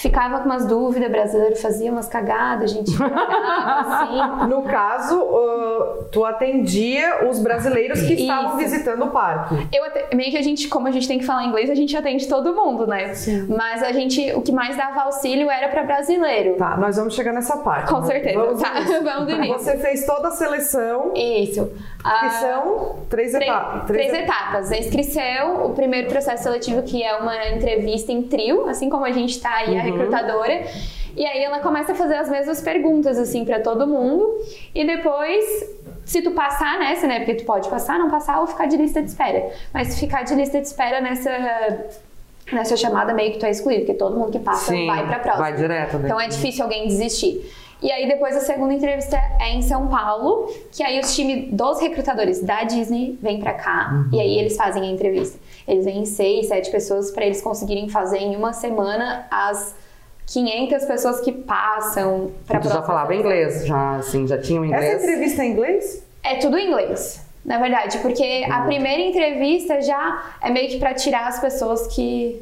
ficava 0.00 0.38
com 0.38 0.46
umas 0.46 0.64
dúvidas, 0.64 1.10
brasileiro 1.10 1.56
fazia 1.56 1.92
umas 1.92 2.08
cagadas, 2.08 2.70
a 2.70 2.74
gente 2.74 2.90
assim. 2.90 4.20
No 4.48 4.62
caso, 4.62 5.20
uh, 5.20 6.04
tu 6.10 6.24
atendia 6.24 7.28
os 7.28 7.38
brasileiros 7.38 8.00
que 8.00 8.14
Isso. 8.14 8.22
estavam 8.22 8.56
visitando 8.56 9.04
o 9.04 9.10
parque. 9.10 9.68
Eu 9.72 9.84
meio 10.16 10.30
que 10.30 10.38
a 10.38 10.42
gente, 10.42 10.68
como 10.68 10.88
a 10.88 10.90
gente 10.90 11.06
tem 11.06 11.18
que 11.18 11.24
falar 11.26 11.44
inglês, 11.44 11.68
a 11.68 11.74
gente 11.74 11.94
atende 11.94 12.26
todo 12.26 12.54
mundo, 12.54 12.86
né? 12.86 13.12
Sim. 13.14 13.46
Mas 13.48 13.82
a 13.82 13.92
gente, 13.92 14.32
o 14.32 14.40
que 14.40 14.50
mais 14.50 14.76
dava 14.76 15.02
auxílio 15.02 15.50
era 15.50 15.68
para 15.68 15.82
brasileiro. 15.82 16.56
Tá, 16.56 16.76
nós 16.78 16.96
vamos 16.96 17.14
chegar 17.14 17.32
nessa 17.32 17.58
parte. 17.58 17.90
Com 17.90 18.02
certeza. 18.02 18.38
Vamos, 18.38 18.62
tá, 18.62 18.72
vamos 19.04 19.26
do 19.26 19.32
início. 19.32 19.58
Você 19.58 19.76
fez 19.76 20.06
toda 20.06 20.28
a 20.28 20.30
seleção. 20.30 21.12
Isso. 21.14 21.70
Que 22.02 22.30
são 22.30 22.96
três, 23.10 23.34
etapas. 23.34 23.86
Três, 23.86 24.10
três 24.10 24.24
etapas. 24.24 24.72
A 24.72 24.78
inscrição, 24.78 25.66
o 25.66 25.74
primeiro 25.74 26.08
processo 26.08 26.44
seletivo 26.44 26.82
que 26.82 27.02
é 27.02 27.14
uma 27.16 27.48
entrevista 27.50 28.10
em 28.10 28.22
trio, 28.22 28.66
assim 28.68 28.88
como 28.88 29.04
a 29.04 29.12
gente 29.12 29.30
está 29.30 29.54
aí, 29.56 29.74
uhum. 29.74 29.78
a 29.78 29.82
recrutadora. 29.82 30.62
E 31.16 31.26
aí 31.26 31.42
ela 31.42 31.58
começa 31.60 31.92
a 31.92 31.94
fazer 31.94 32.16
as 32.16 32.28
mesmas 32.30 32.62
perguntas 32.62 33.18
assim 33.18 33.44
para 33.44 33.60
todo 33.60 33.86
mundo 33.86 34.26
e 34.74 34.86
depois 34.86 35.44
se 36.04 36.22
tu 36.22 36.30
passar 36.30 36.78
nessa, 36.78 37.06
né? 37.06 37.18
Porque 37.18 37.34
tu 37.34 37.44
pode 37.44 37.68
passar, 37.68 37.98
não 37.98 38.10
passar 38.10 38.40
ou 38.40 38.46
ficar 38.46 38.66
de 38.66 38.76
lista 38.76 39.02
de 39.02 39.08
espera. 39.08 39.50
Mas 39.72 39.88
se 39.88 40.00
ficar 40.00 40.22
de 40.22 40.34
lista 40.34 40.60
de 40.60 40.66
espera 40.66 41.00
nessa 41.00 41.30
nessa 42.52 42.76
chamada 42.76 43.14
meio 43.14 43.32
que 43.32 43.38
tu 43.38 43.46
é 43.46 43.50
excluído, 43.50 43.82
porque 43.82 43.94
todo 43.94 44.16
mundo 44.16 44.32
que 44.32 44.38
passa 44.38 44.72
Sim, 44.72 44.86
vai 44.86 45.06
para 45.06 45.18
próxima. 45.20 45.44
Vai 45.44 45.56
direto, 45.56 45.98
né? 45.98 46.06
Então 46.06 46.20
é 46.20 46.26
difícil 46.26 46.64
alguém 46.64 46.88
desistir. 46.88 47.48
E 47.82 47.90
aí 47.90 48.06
depois 48.06 48.36
a 48.36 48.40
segunda 48.40 48.74
entrevista 48.74 49.16
é 49.40 49.50
em 49.50 49.62
São 49.62 49.88
Paulo, 49.88 50.52
que 50.70 50.82
aí 50.82 51.00
os 51.00 51.14
times 51.14 51.50
dos 51.52 51.80
recrutadores 51.80 52.42
da 52.42 52.64
Disney 52.64 53.18
vêm 53.22 53.40
para 53.40 53.54
cá 53.54 53.90
uhum. 53.92 54.10
e 54.12 54.20
aí 54.20 54.38
eles 54.38 54.56
fazem 54.56 54.82
a 54.82 54.86
entrevista. 54.86 55.38
Eles 55.66 55.84
vêm 55.84 56.00
em 56.00 56.06
seis, 56.06 56.48
sete 56.48 56.70
pessoas 56.70 57.10
para 57.10 57.24
eles 57.24 57.40
conseguirem 57.40 57.88
fazer 57.88 58.18
em 58.18 58.36
uma 58.36 58.52
semana 58.52 59.26
as 59.30 59.74
500 60.26 60.84
pessoas 60.84 61.20
que 61.20 61.32
passam 61.32 62.30
para 62.46 62.60
Tu 62.60 62.68
já 62.68 62.82
falava 62.82 63.14
inglês, 63.14 63.66
já 63.66 63.96
assim, 63.96 64.26
já 64.26 64.38
tinha 64.38 64.60
o 64.60 64.64
inglês. 64.64 64.84
Essa 64.84 65.04
entrevista 65.04 65.42
é 65.42 65.46
em 65.46 65.50
inglês? 65.50 66.06
É 66.22 66.34
tudo 66.36 66.58
em 66.58 66.68
inglês. 66.68 67.26
Na 67.44 67.58
verdade, 67.58 67.98
porque 67.98 68.46
a 68.50 68.60
primeira 68.62 69.00
entrevista 69.00 69.80
já 69.80 70.22
é 70.40 70.50
meio 70.50 70.68
que 70.68 70.78
para 70.78 70.92
tirar 70.94 71.26
as 71.26 71.40
pessoas 71.40 71.86
que 71.88 72.40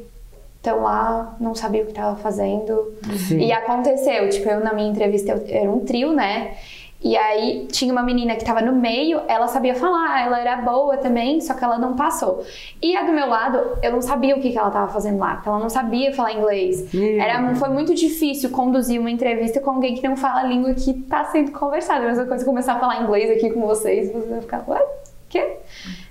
estão 0.59 0.83
lá, 0.83 1.35
não 1.39 1.55
sabia 1.55 1.81
o 1.81 1.85
que 1.85 1.91
estava 1.91 2.15
fazendo. 2.17 2.93
Sim. 3.27 3.39
E 3.39 3.51
aconteceu, 3.51 4.29
tipo, 4.29 4.47
eu 4.49 4.59
na 4.59 4.73
minha 4.73 4.89
entrevista, 4.89 5.31
eu, 5.31 5.43
era 5.47 5.71
um 5.71 5.79
trio, 5.79 6.13
né? 6.13 6.55
E 7.01 7.15
aí 7.15 7.65
tinha 7.71 7.93
uma 7.93 8.03
menina 8.03 8.35
que 8.35 8.41
estava 8.41 8.61
no 8.61 8.73
meio, 8.73 9.21
ela 9.25 9.47
sabia 9.47 9.73
falar, 9.73 10.25
ela 10.25 10.37
era 10.37 10.57
boa 10.57 10.97
também, 10.97 11.39
só 11.39 11.53
que 11.53 11.63
ela 11.63 11.77
não 11.77 11.95
passou. 11.95 12.43
E 12.81 12.93
a 12.93 13.03
do 13.03 13.13
meu 13.13 13.25
lado, 13.25 13.77
eu 13.81 13.93
não 13.93 14.01
sabia 14.01 14.35
o 14.35 14.41
que, 14.41 14.51
que 14.51 14.57
ela 14.57 14.67
estava 14.67 14.91
fazendo 14.91 15.17
lá, 15.17 15.35
porque 15.35 15.47
ela 15.47 15.59
não 15.59 15.69
sabia 15.69 16.13
falar 16.13 16.33
inglês. 16.33 16.93
Era, 16.93 17.55
foi 17.55 17.69
muito 17.69 17.95
difícil 17.95 18.49
conduzir 18.49 18.99
uma 18.99 19.09
entrevista 19.09 19.61
com 19.61 19.71
alguém 19.71 19.95
que 19.95 20.05
não 20.05 20.17
fala 20.17 20.41
a 20.41 20.43
língua 20.43 20.73
que 20.73 20.91
está 20.91 21.23
sendo 21.23 21.53
conversada. 21.53 22.03
A 22.03 22.07
mesma 22.09 22.25
coisa 22.25 22.43
começar 22.43 22.73
a 22.73 22.79
falar 22.79 23.01
inglês 23.01 23.31
aqui 23.31 23.49
com 23.49 23.61
vocês, 23.61 24.11
você 24.11 24.27
vai 24.27 24.41
ficar, 24.41 24.65
ué, 24.67 24.85
quê? 25.29 25.57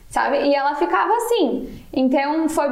Sabe? 0.09 0.39
E 0.39 0.55
ela 0.55 0.75
ficava 0.75 1.13
assim. 1.13 1.69
Então 1.93 2.49
foi 2.49 2.67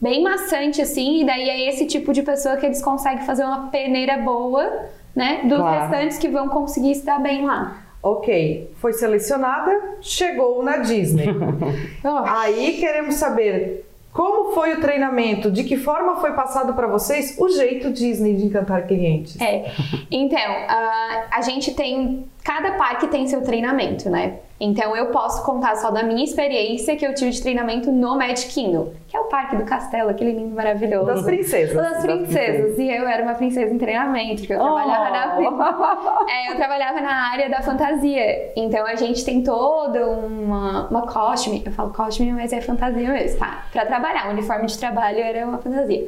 bem 0.00 0.22
maçante 0.22 0.80
assim, 0.80 1.22
e 1.22 1.26
daí 1.26 1.48
é 1.48 1.68
esse 1.68 1.86
tipo 1.86 2.12
de 2.12 2.22
pessoa 2.22 2.56
que 2.56 2.66
eles 2.66 2.82
conseguem 2.82 3.24
fazer 3.24 3.44
uma 3.44 3.68
peneira 3.68 4.18
boa, 4.18 4.86
né, 5.14 5.42
dos 5.44 5.58
claro. 5.58 5.80
restantes 5.80 6.18
que 6.18 6.28
vão 6.28 6.48
conseguir 6.48 6.92
estar 6.92 7.18
bem 7.18 7.44
lá. 7.44 7.82
Ok, 8.02 8.70
foi 8.76 8.92
selecionada, 8.92 9.96
chegou 10.00 10.62
na 10.62 10.78
Disney. 10.78 11.26
Aí 12.26 12.76
queremos 12.78 13.16
saber 13.16 13.84
como 14.16 14.52
foi 14.52 14.72
o 14.72 14.80
treinamento? 14.80 15.50
De 15.50 15.62
que 15.62 15.76
forma 15.76 16.16
foi 16.16 16.32
passado 16.32 16.72
para 16.72 16.86
vocês 16.86 17.36
o 17.38 17.50
jeito 17.50 17.90
Disney 17.90 18.34
de 18.34 18.46
encantar 18.46 18.86
clientes? 18.86 19.38
É, 19.38 19.70
então, 20.10 20.38
uh, 20.38 21.24
a 21.30 21.42
gente 21.42 21.74
tem 21.74 22.24
cada 22.46 22.70
parque 22.72 23.08
tem 23.08 23.26
seu 23.26 23.42
treinamento, 23.42 24.08
né? 24.08 24.38
Então 24.60 24.96
eu 24.96 25.06
posso 25.06 25.44
contar 25.44 25.74
só 25.74 25.90
da 25.90 26.04
minha 26.04 26.24
experiência 26.24 26.96
que 26.96 27.04
eu 27.04 27.12
tive 27.12 27.32
de 27.32 27.42
treinamento 27.42 27.90
no 27.90 28.16
Magic 28.16 28.54
Kingdom, 28.54 28.92
que 29.08 29.16
é 29.16 29.20
o 29.20 29.24
parque 29.24 29.56
do 29.56 29.64
castelo, 29.64 30.10
aquele 30.10 30.30
lindo 30.30 30.54
maravilhoso. 30.54 31.06
Das 31.06 31.24
princesas. 31.24 31.74
Das 31.74 32.02
princesas. 32.02 32.78
E 32.78 32.88
eu 32.88 33.06
era 33.06 33.24
uma 33.24 33.34
princesa 33.34 33.74
em 33.74 33.76
treinamento, 33.76 34.42
porque 34.42 34.54
eu 34.54 34.60
trabalhava 34.60 35.10
na 35.10 35.26
Oh. 35.36 36.30
é, 36.30 36.52
eu 36.52 36.56
trabalhava 36.56 37.00
na 37.00 37.30
área 37.32 37.50
da 37.50 37.60
fantasia. 37.62 38.52
Então 38.54 38.86
a 38.86 38.94
gente 38.94 39.24
tem 39.24 39.42
toda 39.42 40.06
uma, 40.06 40.88
uma 40.88 41.02
costume, 41.02 41.64
eu 41.66 41.72
falo 41.72 41.92
costume, 41.92 42.32
mas 42.32 42.52
é 42.52 42.60
fantasia 42.60 43.10
mesmo, 43.10 43.40
tá? 43.40 43.66
Pra 43.72 43.84
trabalhar, 43.84 44.28
o 44.28 44.30
uniforme 44.30 44.66
de 44.66 44.78
trabalho 44.78 45.18
era 45.18 45.44
uma 45.44 45.58
fantasia. 45.58 46.06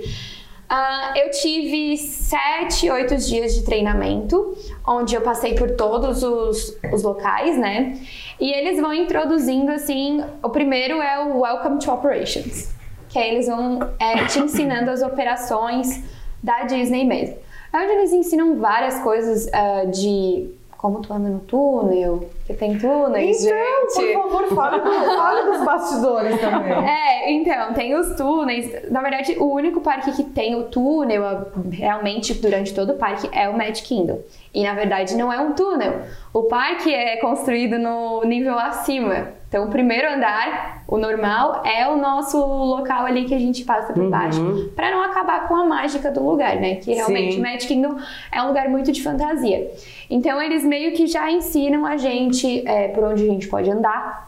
Ah, 0.68 1.14
eu 1.16 1.30
tive 1.30 1.96
sete, 1.96 2.90
oito 2.90 3.16
dias 3.16 3.54
de 3.54 3.64
treinamento, 3.64 4.54
onde 4.86 5.14
eu 5.14 5.22
passei 5.22 5.54
por 5.54 5.70
todos 5.70 6.22
os, 6.22 6.76
os 6.92 7.02
locais, 7.02 7.56
né? 7.56 7.98
E 8.38 8.52
eles 8.52 8.78
vão 8.78 8.92
introduzindo 8.92 9.70
assim. 9.72 10.22
O 10.42 10.50
primeiro 10.50 11.00
é 11.00 11.24
o 11.24 11.40
Welcome 11.40 11.78
to 11.78 11.90
Operations, 11.90 12.68
que 13.08 13.18
eles 13.18 13.46
vão 13.46 13.78
é, 13.98 14.26
te 14.26 14.40
ensinando 14.40 14.90
as 14.90 15.00
operações 15.00 16.02
da 16.42 16.64
Disney 16.64 17.04
mesmo. 17.04 17.36
É 17.72 17.78
onde 17.78 17.92
eles 17.92 18.12
ensinam 18.12 18.58
várias 18.58 18.98
coisas 18.98 19.48
ah, 19.54 19.86
de 19.86 20.50
como 20.78 21.02
tu 21.02 21.12
anda 21.12 21.28
no 21.28 21.40
túnel, 21.40 22.30
que 22.46 22.54
tem 22.54 22.78
túneis, 22.78 23.44
Então, 23.44 23.58
gente. 23.98 24.14
por 24.14 24.46
favor, 24.48 24.54
fale, 24.54 24.80
do- 24.80 25.16
fale 25.16 25.50
dos 25.50 25.64
bastidores 25.64 26.40
também. 26.40 26.72
É, 26.88 27.32
então, 27.32 27.74
tem 27.74 27.94
os 27.94 28.16
túneis. 28.16 28.90
Na 28.90 29.02
verdade, 29.02 29.36
o 29.38 29.52
único 29.52 29.80
parque 29.80 30.12
que 30.12 30.22
tem 30.22 30.54
o 30.54 30.64
túnel 30.64 31.22
realmente 31.70 32.32
durante 32.34 32.72
todo 32.72 32.92
o 32.92 32.94
parque 32.96 33.28
é 33.32 33.48
o 33.48 33.56
Magic 33.58 33.82
Kingdom. 33.88 34.20
E 34.54 34.62
na 34.64 34.72
verdade 34.72 35.14
não 35.16 35.30
é 35.32 35.38
um 35.40 35.52
túnel. 35.52 36.00
O 36.32 36.44
parque 36.44 36.94
é 36.94 37.16
construído 37.16 37.76
no 37.78 38.22
nível 38.24 38.58
acima. 38.58 39.28
Então, 39.48 39.66
o 39.66 39.70
primeiro 39.70 40.08
andar, 40.12 40.77
o 40.90 40.96
normal, 40.96 41.62
é 41.66 41.86
o 41.86 41.98
nosso 41.98 42.38
local 42.38 43.04
ali 43.04 43.26
que 43.26 43.34
a 43.34 43.38
gente 43.38 43.62
passa 43.62 43.92
por 43.92 44.08
baixo. 44.08 44.70
Pra 44.74 44.90
não 44.90 45.02
acabar 45.02 45.46
com 45.46 45.54
a 45.54 45.66
mágica 45.66 46.10
do 46.10 46.26
lugar, 46.26 46.56
né? 46.56 46.76
Que 46.76 46.94
realmente 46.94 47.34
Sim. 47.34 47.40
o 47.40 47.42
Magic 47.42 47.66
Kingdom 47.68 47.96
é 48.32 48.42
um 48.42 48.48
lugar 48.48 48.70
muito 48.70 48.90
de 48.90 49.02
fantasia. 49.02 49.70
Então, 50.08 50.40
eles 50.40 50.64
meio 50.64 50.92
que 50.94 51.06
já 51.06 51.30
ensinam 51.30 51.84
a 51.84 51.98
gente 51.98 52.66
é, 52.66 52.88
por 52.88 53.04
onde 53.04 53.22
a 53.22 53.26
gente 53.26 53.46
pode 53.48 53.70
andar. 53.70 54.26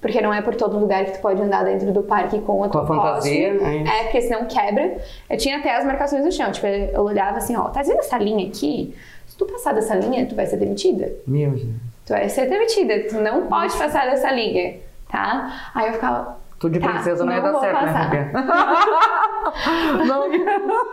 Porque 0.00 0.20
não 0.20 0.34
é 0.34 0.42
por 0.42 0.56
todo 0.56 0.76
lugar 0.76 1.04
que 1.04 1.12
tu 1.12 1.20
pode 1.20 1.40
andar 1.40 1.64
dentro 1.64 1.92
do 1.92 2.02
parque 2.02 2.40
com 2.40 2.64
a 2.64 2.68
Com 2.68 2.78
a 2.78 2.84
tua 2.84 2.86
fantasia, 2.88 3.52
costume. 3.52 3.88
é. 3.88 4.00
É, 4.00 4.02
porque 4.02 4.20
senão 4.22 4.44
quebra. 4.46 4.96
Eu 5.30 5.36
tinha 5.38 5.58
até 5.58 5.76
as 5.76 5.84
marcações 5.84 6.24
no 6.24 6.32
chão. 6.32 6.50
Tipo, 6.50 6.66
eu 6.66 7.02
olhava 7.02 7.36
assim, 7.38 7.54
ó, 7.54 7.68
tá 7.68 7.80
vendo 7.82 8.00
essa 8.00 8.18
linha 8.18 8.48
aqui? 8.48 8.92
Se 9.28 9.36
tu 9.36 9.46
passar 9.46 9.72
dessa 9.72 9.94
linha, 9.94 10.26
tu 10.26 10.34
vai 10.34 10.46
ser 10.46 10.56
demitida. 10.56 11.12
Meu 11.24 11.52
Deus. 11.52 11.62
Tu 12.04 12.12
vai 12.12 12.28
ser 12.28 12.50
demitida. 12.50 13.04
Tu 13.08 13.14
não 13.20 13.46
pode 13.46 13.72
passar 13.78 14.06
dessa 14.10 14.32
linha, 14.32 14.74
tá? 15.12 15.52
Aí 15.74 15.86
eu 15.88 15.92
ficava... 15.92 16.40
Tu 16.58 16.70
de 16.70 16.78
tá, 16.78 16.90
princesa 16.90 17.24
não 17.24 17.32
ia 17.32 17.40
dar 17.40 17.50
vou 17.50 17.60
certo, 17.60 17.80
passar. 17.80 18.10
né, 18.10 18.30
não. 20.06 20.30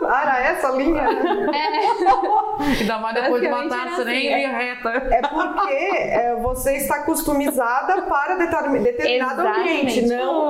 Ah, 0.08 0.22
era 0.22 0.38
essa 0.40 0.68
linha? 0.70 1.04
Ainda 2.80 2.98
mais 2.98 3.14
depois 3.14 3.40
de 3.40 3.48
matar 3.48 3.88
você 3.90 4.04
nem 4.04 4.34
assim. 4.34 4.42
ia 4.42 4.50
reta. 4.50 4.88
É 4.88 5.22
porque 5.22 5.72
é, 5.72 6.34
você 6.42 6.76
está 6.76 7.02
customizada 7.04 8.02
para 8.02 8.34
determin- 8.34 8.82
determinado 8.82 9.42
Exatamente. 9.42 10.00
ambiente, 10.00 10.06
não 10.08 10.49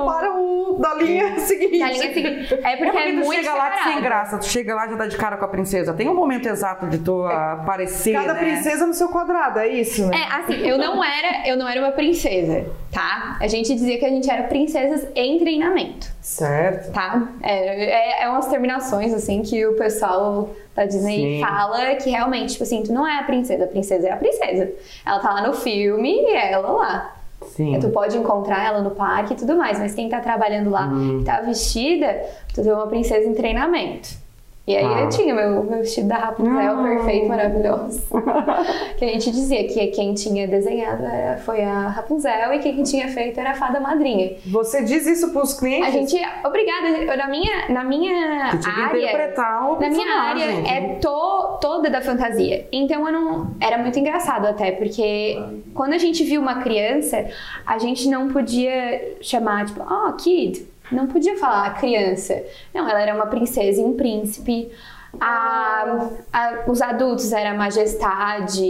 linha 1.01 1.39
seguinte. 1.39 1.77
Na 1.79 1.91
linha 1.91 2.13
seguinte. 2.13 2.53
É 2.53 2.75
porque 2.75 2.97
é, 2.97 3.01
Porque 3.01 3.09
tu 3.13 3.15
muito 3.25 3.33
chega 3.33 3.53
lá 3.53 3.71
separado. 3.71 3.93
sem 3.93 4.01
graça, 4.01 4.37
tu 4.37 4.45
chega 4.45 4.75
lá 4.75 4.85
e 4.87 4.89
já 4.91 4.95
dá 4.95 5.07
de 5.07 5.17
cara 5.17 5.37
com 5.37 5.45
a 5.45 5.47
princesa. 5.47 5.93
Tem 5.93 6.07
um 6.07 6.15
momento 6.15 6.47
exato 6.47 6.87
de 6.87 6.99
tu 6.99 7.23
aparecer, 7.25 8.13
Cada 8.13 8.33
né? 8.33 8.39
princesa 8.39 8.85
no 8.85 8.93
seu 8.93 9.09
quadrado, 9.09 9.59
é 9.59 9.67
isso? 9.67 10.07
Né? 10.07 10.17
É, 10.17 10.35
assim, 10.35 10.67
eu 10.67 10.77
não 10.77 11.03
era, 11.03 11.47
eu 11.47 11.57
não 11.57 11.67
era 11.67 11.79
uma 11.81 11.91
princesa, 11.91 12.65
tá? 12.91 13.37
A 13.39 13.47
gente 13.47 13.73
dizia 13.73 13.97
que 13.97 14.05
a 14.05 14.09
gente 14.09 14.29
era 14.29 14.43
princesas 14.43 15.07
em 15.15 15.39
treinamento, 15.39 16.07
Certo. 16.21 16.91
tá? 16.91 17.27
É, 17.41 18.21
é, 18.21 18.23
é 18.23 18.29
umas 18.29 18.47
terminações, 18.47 19.13
assim, 19.13 19.41
que 19.41 19.65
o 19.65 19.73
pessoal 19.75 20.49
da 20.75 20.85
Disney 20.85 21.37
Sim. 21.39 21.45
fala 21.45 21.95
que 21.95 22.09
realmente, 22.09 22.51
tipo 22.53 22.63
assim, 22.63 22.83
tu 22.83 22.93
não 22.93 23.07
é 23.07 23.19
a 23.19 23.23
princesa, 23.23 23.65
a 23.65 23.67
princesa 23.67 24.07
é 24.07 24.11
a 24.11 24.17
princesa. 24.17 24.71
Ela 25.05 25.19
tá 25.19 25.33
lá 25.33 25.47
no 25.47 25.53
filme 25.53 26.13
e 26.21 26.25
é 26.35 26.51
ela 26.53 26.71
lá. 26.71 27.15
Sim. 27.43 27.79
Tu 27.79 27.89
pode 27.89 28.17
encontrar 28.17 28.65
ela 28.65 28.81
no 28.81 28.91
parque 28.91 29.33
e 29.33 29.35
tudo 29.35 29.55
mais, 29.55 29.79
mas 29.79 29.93
quem 29.93 30.07
tá 30.07 30.19
trabalhando 30.19 30.69
lá, 30.69 30.89
que 31.19 31.25
tá 31.25 31.41
vestida, 31.41 32.21
tu 32.53 32.61
é 32.61 32.73
uma 32.73 32.87
princesa 32.87 33.27
em 33.27 33.33
treinamento. 33.33 34.20
E 34.67 34.77
aí 34.77 34.85
Ah. 34.85 35.01
eu 35.01 35.09
tinha 35.09 35.33
meu, 35.33 35.63
meu 35.63 35.79
vestido 35.79 36.07
da 36.07 36.17
Rapunzel 36.17 36.75
Não. 36.75 36.83
perfeito, 36.83 37.27
maravilhoso. 37.27 38.03
que 38.95 39.03
a 39.05 39.07
gente 39.07 39.31
dizia 39.31 39.67
que 39.67 39.87
quem 39.87 40.13
tinha 40.13 40.47
desenhado 40.47 41.03
era- 41.03 41.37
foi 41.39 41.63
a 41.63 41.87
Rapunzel 41.87 42.53
e 42.53 42.59
quem 42.59 42.83
tinha 42.83 43.07
feito 43.07 43.39
era 43.39 43.51
a 43.51 43.53
fada 43.55 43.79
madrinha. 43.79 44.33
Você 44.45 44.83
diz 44.83 45.07
isso 45.07 45.31
para 45.33 45.41
os 45.41 45.53
clientes? 45.59 45.87
A 45.87 45.91
gente, 45.91 46.15
obrigada, 46.45 46.87
eu- 46.89 47.17
na 47.17 47.27
minha, 47.27 47.69
na 47.69 47.83
minha 47.83 48.45
área, 48.45 48.97
interpretar 48.97 49.71
o 49.71 49.79
na 49.79 49.89
minha 49.89 50.13
área 50.21 50.43
é 50.69 50.95
to- 51.01 51.57
toda 51.59 51.89
da 51.89 51.99
fantasia. 52.01 52.67
Então 52.71 53.05
eu 53.07 53.11
não. 53.11 53.47
Era 53.59 53.79
muito 53.79 53.97
engraçado 53.97 54.45
até, 54.45 54.71
porque 54.71 55.41
quando 55.73 55.93
a 55.93 55.97
gente 55.97 56.23
viu 56.23 56.39
uma 56.39 56.61
criança, 56.61 57.25
a 57.65 57.79
gente 57.79 58.07
não 58.07 58.27
podia 58.29 59.15
chamar, 59.21 59.65
tipo, 59.65 59.81
oh, 59.81 60.13
kid. 60.13 60.69
Não 60.91 61.07
podia 61.07 61.37
falar 61.37 61.73
criança. 61.79 62.43
Não, 62.73 62.87
ela 62.89 63.01
era 63.01 63.13
uma 63.15 63.27
princesa 63.27 63.81
e 63.81 63.83
um 63.85 63.93
príncipe. 63.93 64.71
A- 65.19 66.07
a- 66.31 66.53
os 66.67 66.81
adultos 66.81 67.31
era 67.33 67.53
majestade 67.53 68.63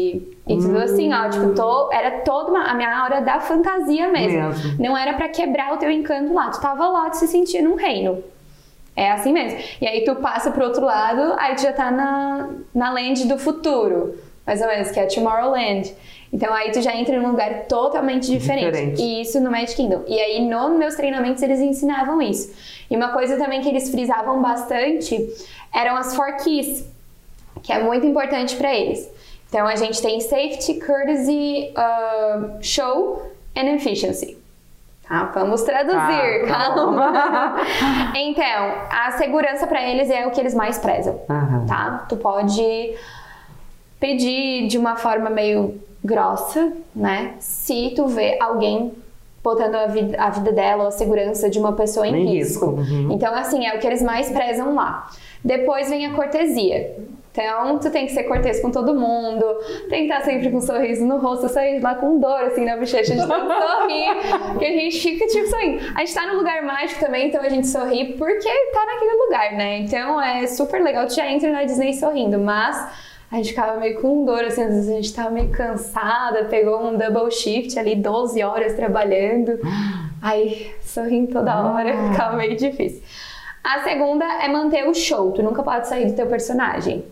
e 0.48 0.58
tudo 0.58 0.78
assim, 0.80 1.14
ó. 1.14 1.30
Tipo, 1.30 1.54
to- 1.54 1.90
era 1.94 2.22
toda 2.22 2.50
uma, 2.52 2.64
a 2.64 2.74
minha 2.74 3.04
hora 3.04 3.22
da 3.22 3.40
fantasia 3.40 4.10
mesmo. 4.10 4.50
Mesmo. 4.50 4.76
Não 4.84 4.98
era 4.98 5.14
pra 5.14 5.30
quebrar 5.30 5.74
o 5.74 5.78
teu 5.78 5.90
encanto 5.92 6.34
lá. 6.34 6.50
Tu 6.50 6.60
tava 6.60 6.88
lá, 6.88 7.10
tu 7.10 7.18
se 7.18 7.28
sentia 7.28 7.62
num 7.62 7.76
reino. 7.76 8.24
É 8.96 9.12
assim 9.12 9.32
mesmo. 9.32 9.58
E 9.80 9.88
aí 9.88 10.04
tu 10.04 10.16
passa 10.16 10.52
pro 10.52 10.66
outro 10.66 10.84
lado, 10.84 11.34
aí 11.38 11.56
tu 11.56 11.62
já 11.62 11.72
tá 11.74 11.90
na, 11.92 12.50
na 12.74 12.92
land 12.92 13.26
do 13.28 13.38
futuro. 13.38 14.16
Mais 14.46 14.60
ou 14.62 14.68
menos, 14.68 14.92
que 14.92 15.00
é 15.00 15.06
Tomorrowland. 15.06 15.94
Então 16.34 16.54
aí 16.54 16.72
tu 16.72 16.82
já 16.82 16.96
entra 16.96 17.20
num 17.20 17.32
lugar 17.32 17.66
totalmente 17.66 18.28
diferente. 18.28 18.72
Diferente. 18.72 19.02
E 19.02 19.22
isso 19.22 19.40
no 19.42 19.52
Magic 19.52 19.76
Kingdom. 19.76 20.04
E 20.08 20.20
aí 20.20 20.46
nos 20.48 20.78
meus 20.78 20.96
treinamentos 20.96 21.44
eles 21.44 21.60
ensinavam 21.60 22.22
isso. 22.22 22.54
E 22.90 22.96
uma 22.96 23.10
coisa 23.10 23.38
também 23.38 23.62
que 23.62 23.68
eles 23.70 23.90
frisavam 23.90 24.42
bastante 24.42 25.18
eram 25.74 25.96
as 25.98 26.16
four 26.16 26.38
keys, 26.44 26.86
que 27.62 27.72
é 27.74 27.84
muito 27.84 28.06
importante 28.06 28.56
para 28.56 28.74
eles. 28.74 29.10
Então 29.50 29.68
a 29.68 29.76
gente 29.76 30.02
tem 30.02 30.22
safety, 30.22 30.80
courtesy, 30.80 31.74
uh, 31.76 32.58
show 32.62 33.30
and 33.56 33.76
efficiency. 33.76 34.38
Tá, 35.06 35.26
vamos 35.34 35.62
traduzir, 35.64 36.48
Tá, 36.48 36.70
tá 36.70 36.74
calma. 36.74 37.56
então, 38.16 38.74
a 38.90 39.12
segurança 39.18 39.68
para 39.68 39.82
eles 39.86 40.10
é 40.10 40.26
o 40.26 40.32
que 40.32 40.40
eles 40.40 40.54
mais 40.54 40.78
prezam, 40.78 41.20
Aham. 41.30 41.66
tá? 41.68 42.06
Tu 42.08 42.16
pode 42.16 42.96
pedir 44.00 44.68
de 44.68 44.78
uma 44.78 44.96
forma 44.96 45.30
meio 45.30 45.82
grossa, 46.04 46.74
né? 46.96 47.36
Se 47.40 47.94
tu 47.96 48.08
vê 48.08 48.38
alguém 48.42 48.94
botando 49.44 49.76
a 49.76 49.88
vida, 49.88 50.22
a 50.22 50.30
vida 50.30 50.52
dela 50.52 50.84
ou 50.84 50.88
a 50.90 50.92
segurança 50.92 51.50
de 51.50 51.58
uma 51.60 51.74
pessoa 51.74 52.08
em, 52.08 52.16
Em 52.16 52.38
risco. 52.38 52.76
risco, 52.76 52.94
uhum. 52.94 53.12
Então, 53.12 53.34
assim, 53.34 53.66
é 53.66 53.76
o 53.76 53.80
que 53.80 53.88
eles 53.88 54.02
mais 54.02 54.30
prezam 54.30 54.76
lá. 54.76 55.10
Depois 55.44 55.90
vem 55.90 56.06
a 56.06 56.14
cortesia. 56.14 56.96
Então, 57.32 57.80
tu 57.80 57.90
tem 57.90 58.06
que 58.06 58.12
ser 58.12 58.24
cortês 58.24 58.60
com 58.62 58.70
todo 58.72 58.94
mundo, 58.94 59.46
tem 59.90 60.06
que 60.06 60.14
estar 60.14 60.22
sempre 60.26 60.52
com 60.52 60.58
um 60.58 60.62
sorriso 60.62 61.06
no 61.06 61.18
rosto, 61.18 61.48
saí 61.48 61.80
lá 61.80 61.96
com 61.96 62.20
dor, 62.20 62.42
assim, 62.42 62.66
na 62.66 62.76
bochecha 62.76 63.16
de 63.16 63.26
tanto 63.26 63.48
sorrir, 63.48 64.52
porque 64.52 64.66
a 64.66 64.72
gente 64.72 65.00
fica, 65.00 65.26
tipo, 65.28 65.48
sorrindo. 65.48 65.82
A 65.96 66.00
gente 66.02 66.14
tá 66.14 66.28
no 66.28 66.38
lugar 66.38 66.62
mágico 66.62 67.00
também, 67.00 67.30
então 67.30 67.42
a 67.42 67.48
gente 67.48 67.68
sorri 67.68 68.16
porque 68.18 68.50
tá 68.74 68.86
naquele 68.86 69.14
lugar, 69.24 69.54
né? 69.54 69.78
Então, 69.78 70.22
é 70.22 70.46
super 70.46 70.84
legal, 70.84 71.08
tu 71.08 71.16
já 71.16 71.26
entra 71.32 71.50
na 71.52 71.64
Disney 71.64 71.94
sorrindo, 71.94 72.38
mas 72.38 72.86
a 73.32 73.38
gente 73.38 73.50
ficava 73.50 73.80
meio 73.80 74.02
com 74.02 74.26
dor, 74.26 74.44
assim, 74.44 74.62
às 74.62 74.74
vezes 74.74 74.90
a 74.90 74.94
gente 74.94 75.14
tava 75.14 75.30
meio 75.30 75.50
cansada, 75.50 76.46
pegou 76.46 76.86
um 76.86 76.98
double 76.98 77.32
shift 77.32 77.80
ali, 77.80 77.96
12 77.96 78.44
horas 78.44 78.74
trabalhando, 78.74 79.58
aí 80.22 80.76
sorrindo 80.82 81.32
toda 81.32 81.62
hora, 81.62 81.96
ficava 82.12 82.36
meio 82.36 82.58
difícil. 82.58 83.02
A 83.64 83.84
segunda 83.84 84.26
é 84.26 84.50
manter 84.50 84.86
o 84.86 84.94
show, 84.94 85.32
tu 85.32 85.42
nunca 85.42 85.64
pode 85.64 85.88
sair 85.88 86.08
do 86.08 86.14
teu 86.14 86.28
personagem. 86.28 87.06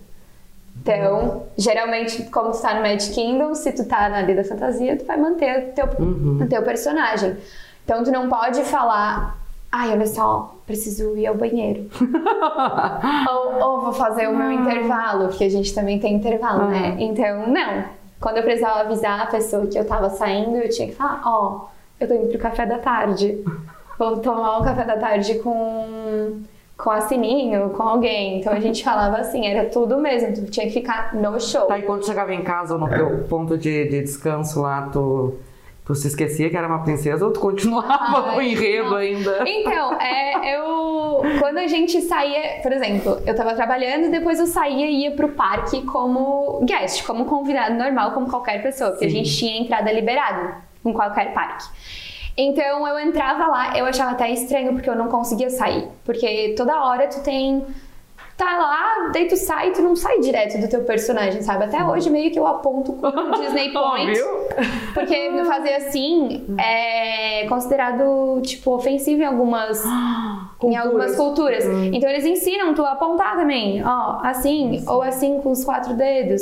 Então, 0.82 1.44
geralmente, 1.58 2.24
como 2.24 2.52
tu 2.52 2.62
tá 2.62 2.74
no 2.74 2.82
Magic 2.82 3.14
Kingdom, 3.14 3.54
se 3.54 3.72
tu 3.72 3.86
tá 3.86 4.10
na 4.10 4.20
Lei 4.20 4.36
da 4.36 4.44
Fantasia, 4.44 4.98
tu 4.98 5.06
vai 5.06 5.18
manter 5.18 5.70
o 5.70 5.72
teu, 5.74 5.86
o 5.86 6.48
teu 6.48 6.64
personagem. 6.64 7.38
Então, 7.84 8.04
tu 8.04 8.12
não 8.12 8.28
pode 8.28 8.64
falar, 8.64 9.38
ai, 9.72 9.92
olha 9.92 10.08
só, 10.08 10.56
preciso 10.66 11.16
ir 11.16 11.28
ao 11.28 11.36
banheiro. 11.36 11.90
ou, 13.30 13.64
ou 13.64 13.82
vou 13.82 13.94
fazer 13.94 14.28
o 14.28 14.36
meu 14.36 14.52
intervalo, 14.52 15.28
porque 15.28 15.44
a 15.44 15.50
gente 15.50 15.74
também 15.74 16.00
tem 16.00 16.16
intervalo, 16.16 16.68
né? 16.68 16.96
Então, 17.00 17.48
não. 17.48 17.84
Quando 18.20 18.38
eu 18.38 18.44
precisava 18.44 18.82
avisar 18.82 19.22
a 19.22 19.28
pessoa 19.28 19.66
que 19.68 19.78
eu 19.78 19.86
tava 19.86 20.10
saindo, 20.10 20.58
eu 20.58 20.70
tinha 20.70 20.88
que 20.88 20.96
falar, 20.96 21.22
ó, 21.26 21.68
eu 22.00 22.08
tô 22.08 22.14
indo 22.14 22.28
pro 22.28 22.40
café 22.40 22.66
da 22.66 22.78
tarde. 22.78 23.44
Vou 23.98 24.18
tomar 24.18 24.60
um 24.60 24.64
café 24.64 24.86
da 24.86 24.96
tarde 24.96 25.40
com, 25.40 26.42
com 26.78 26.90
a 26.90 27.02
Sininho, 27.02 27.70
com 27.72 27.84
alguém. 27.84 28.40
Então 28.40 28.54
a 28.54 28.60
gente 28.60 28.82
falava 28.82 29.18
assim, 29.18 29.46
era 29.46 29.70
tudo 29.70 29.98
mesmo, 29.98 30.34
tu 30.34 30.46
tinha 30.50 30.66
que 30.68 30.72
ficar 30.72 31.14
no 31.14 31.38
show. 31.40 31.66
Tá, 31.66 31.78
e 31.78 31.82
quando 31.82 32.06
chegava 32.06 32.34
em 32.34 32.42
casa 32.42 32.76
ou 32.76 32.80
no 32.80 32.88
teu 32.88 33.26
ponto 33.28 33.58
de, 33.58 33.90
de 33.90 34.02
descanso 34.02 34.62
lá, 34.62 34.90
tu, 34.92 35.36
tu 35.90 35.96
se 35.96 36.08
esquecia 36.08 36.52
que 36.52 36.56
era 36.56 36.68
uma 36.68 36.84
princesa 36.84 37.26
ou 37.26 37.34
tu 37.34 37.40
continuava 37.40 38.30
Ai, 38.30 38.38
o 38.38 38.42
enredo 38.44 38.92
não. 38.92 38.98
ainda? 38.98 39.44
Então, 39.50 40.00
é, 40.00 40.56
eu. 40.56 41.24
Quando 41.40 41.58
a 41.58 41.66
gente 41.66 42.00
saía, 42.02 42.62
por 42.62 42.72
exemplo, 42.72 43.20
eu 43.26 43.36
tava 43.36 43.56
trabalhando 43.56 44.06
e 44.06 44.10
depois 44.10 44.40
eu 44.40 44.46
saía 44.46 44.86
e 44.86 45.06
ia 45.06 45.12
pro 45.12 45.30
parque 45.30 45.82
como 45.82 46.64
guest, 46.64 47.04
como 47.08 47.26
convidado 47.26 47.74
normal, 47.74 48.12
como 48.12 48.30
qualquer 48.30 48.62
pessoa, 48.62 48.92
porque 48.92 49.06
a 49.06 49.10
Sim. 49.10 49.16
gente 49.16 49.36
tinha 49.36 49.62
entrada 49.62 49.92
liberada 49.92 50.58
com 50.84 50.94
qualquer 50.94 51.34
parque. 51.34 51.66
Então 52.38 52.88
eu 52.88 53.00
entrava 53.00 53.48
lá, 53.48 53.76
eu 53.76 53.84
achava 53.84 54.12
até 54.12 54.30
estranho 54.30 54.74
porque 54.74 54.90
eu 54.92 54.96
não 54.96 55.08
conseguia 55.08 55.50
sair. 55.50 55.88
Porque 56.06 56.54
toda 56.56 56.84
hora 56.84 57.08
tu 57.08 57.20
tem. 57.24 57.66
Tá 58.40 58.58
lá, 58.58 59.10
daí 59.12 59.28
tu 59.28 59.36
sai 59.36 59.68
e 59.68 59.72
tu 59.74 59.82
não 59.82 59.98
sai 59.98 60.22
direto 60.22 60.58
do 60.62 60.70
teu 60.70 60.86
personagem, 60.86 61.42
sabe? 61.42 61.66
Até 61.66 61.84
hoje 61.84 62.10
meio 62.10 62.32
que 62.32 62.40
eu 62.40 62.48
aponto 62.48 62.94
com 62.94 63.08
o 63.08 63.32
Disney 63.32 63.70
Point. 63.76 64.18
Porque 64.94 65.44
fazer 65.46 65.74
assim 65.76 66.46
é 66.58 67.46
considerado, 67.50 68.40
tipo, 68.42 68.74
ofensivo 68.74 69.22
em 69.22 69.26
algumas, 69.26 69.84
em 70.64 70.78
algumas 70.78 71.18
culturas. 71.18 71.66
Então 71.66 72.10
eles 72.10 72.26
ensinam 72.26 72.74
tu 72.74 72.82
a 72.82 72.94
apontar 72.94 73.36
também, 73.36 73.84
ó, 73.86 74.20
assim, 74.24 74.86
ou 74.88 75.02
assim 75.02 75.42
com 75.42 75.52
os 75.52 75.66
quatro 75.66 75.94
dedos. 75.96 76.42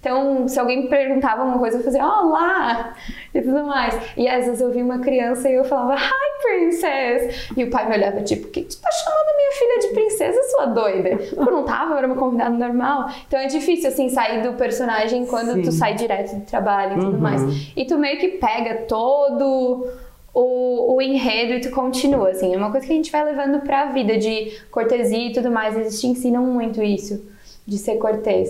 Então, 0.00 0.46
se 0.46 0.58
alguém 0.60 0.82
me 0.82 0.88
perguntava 0.88 1.42
uma 1.42 1.58
coisa, 1.58 1.78
eu 1.78 1.82
fazia, 1.82 2.06
ó, 2.06 2.22
lá, 2.22 2.94
e 3.34 3.42
tudo 3.42 3.64
mais. 3.64 3.98
E 4.16 4.28
às 4.28 4.44
vezes 4.46 4.60
eu 4.60 4.70
via 4.70 4.84
uma 4.84 5.00
criança 5.00 5.50
e 5.50 5.54
eu 5.54 5.64
falava, 5.64 5.96
hi, 5.96 6.42
princess! 6.42 7.50
E 7.56 7.64
o 7.64 7.70
pai 7.70 7.88
me 7.88 7.96
olhava, 7.96 8.22
tipo, 8.22 8.46
o 8.46 8.50
que 8.50 8.62
que 8.62 8.68
tu 8.76 8.80
tá 8.80 8.88
chamando 8.92 9.36
minha 9.36 9.52
filha 9.52 9.78
de 9.80 9.88
princesa, 9.88 10.40
sua 10.50 10.66
doida? 10.66 11.18
Eu 11.36 11.44
não 11.46 11.64
tava, 11.64 11.94
eu 11.94 11.98
era 11.98 12.06
uma 12.06 12.14
convidada 12.16 12.50
normal. 12.56 13.08
Então 13.26 13.40
é 13.40 13.46
difícil, 13.46 13.88
assim, 13.88 14.08
sair 14.08 14.40
do 14.42 14.52
personagem 14.52 15.26
quando 15.26 15.54
Sim. 15.54 15.62
tu 15.62 15.72
sai 15.72 15.94
direto 15.94 16.36
do 16.36 16.46
trabalho 16.46 16.92
e 16.96 17.00
tudo 17.00 17.14
Uhum. 17.14 17.18
mais. 17.20 17.42
E 17.76 17.84
tu 17.84 17.98
meio 17.98 18.18
que 18.20 18.28
pega 18.28 18.82
todo 18.86 19.88
o, 20.32 20.94
o 20.94 21.02
enredo 21.02 21.54
e 21.54 21.60
tu 21.60 21.70
continua, 21.70 22.30
assim. 22.30 22.54
É 22.54 22.56
uma 22.56 22.70
coisa 22.70 22.86
que 22.86 22.92
a 22.92 22.96
gente 22.96 23.10
vai 23.10 23.24
levando 23.24 23.60
pra 23.62 23.86
vida, 23.86 24.16
de 24.16 24.60
cortesia 24.70 25.26
e 25.28 25.32
tudo 25.32 25.50
mais. 25.50 25.76
Eles 25.76 26.00
te 26.00 26.06
ensinam 26.06 26.44
muito 26.44 26.80
isso, 26.80 27.20
de 27.66 27.76
ser 27.78 27.96
cortês. 27.96 28.48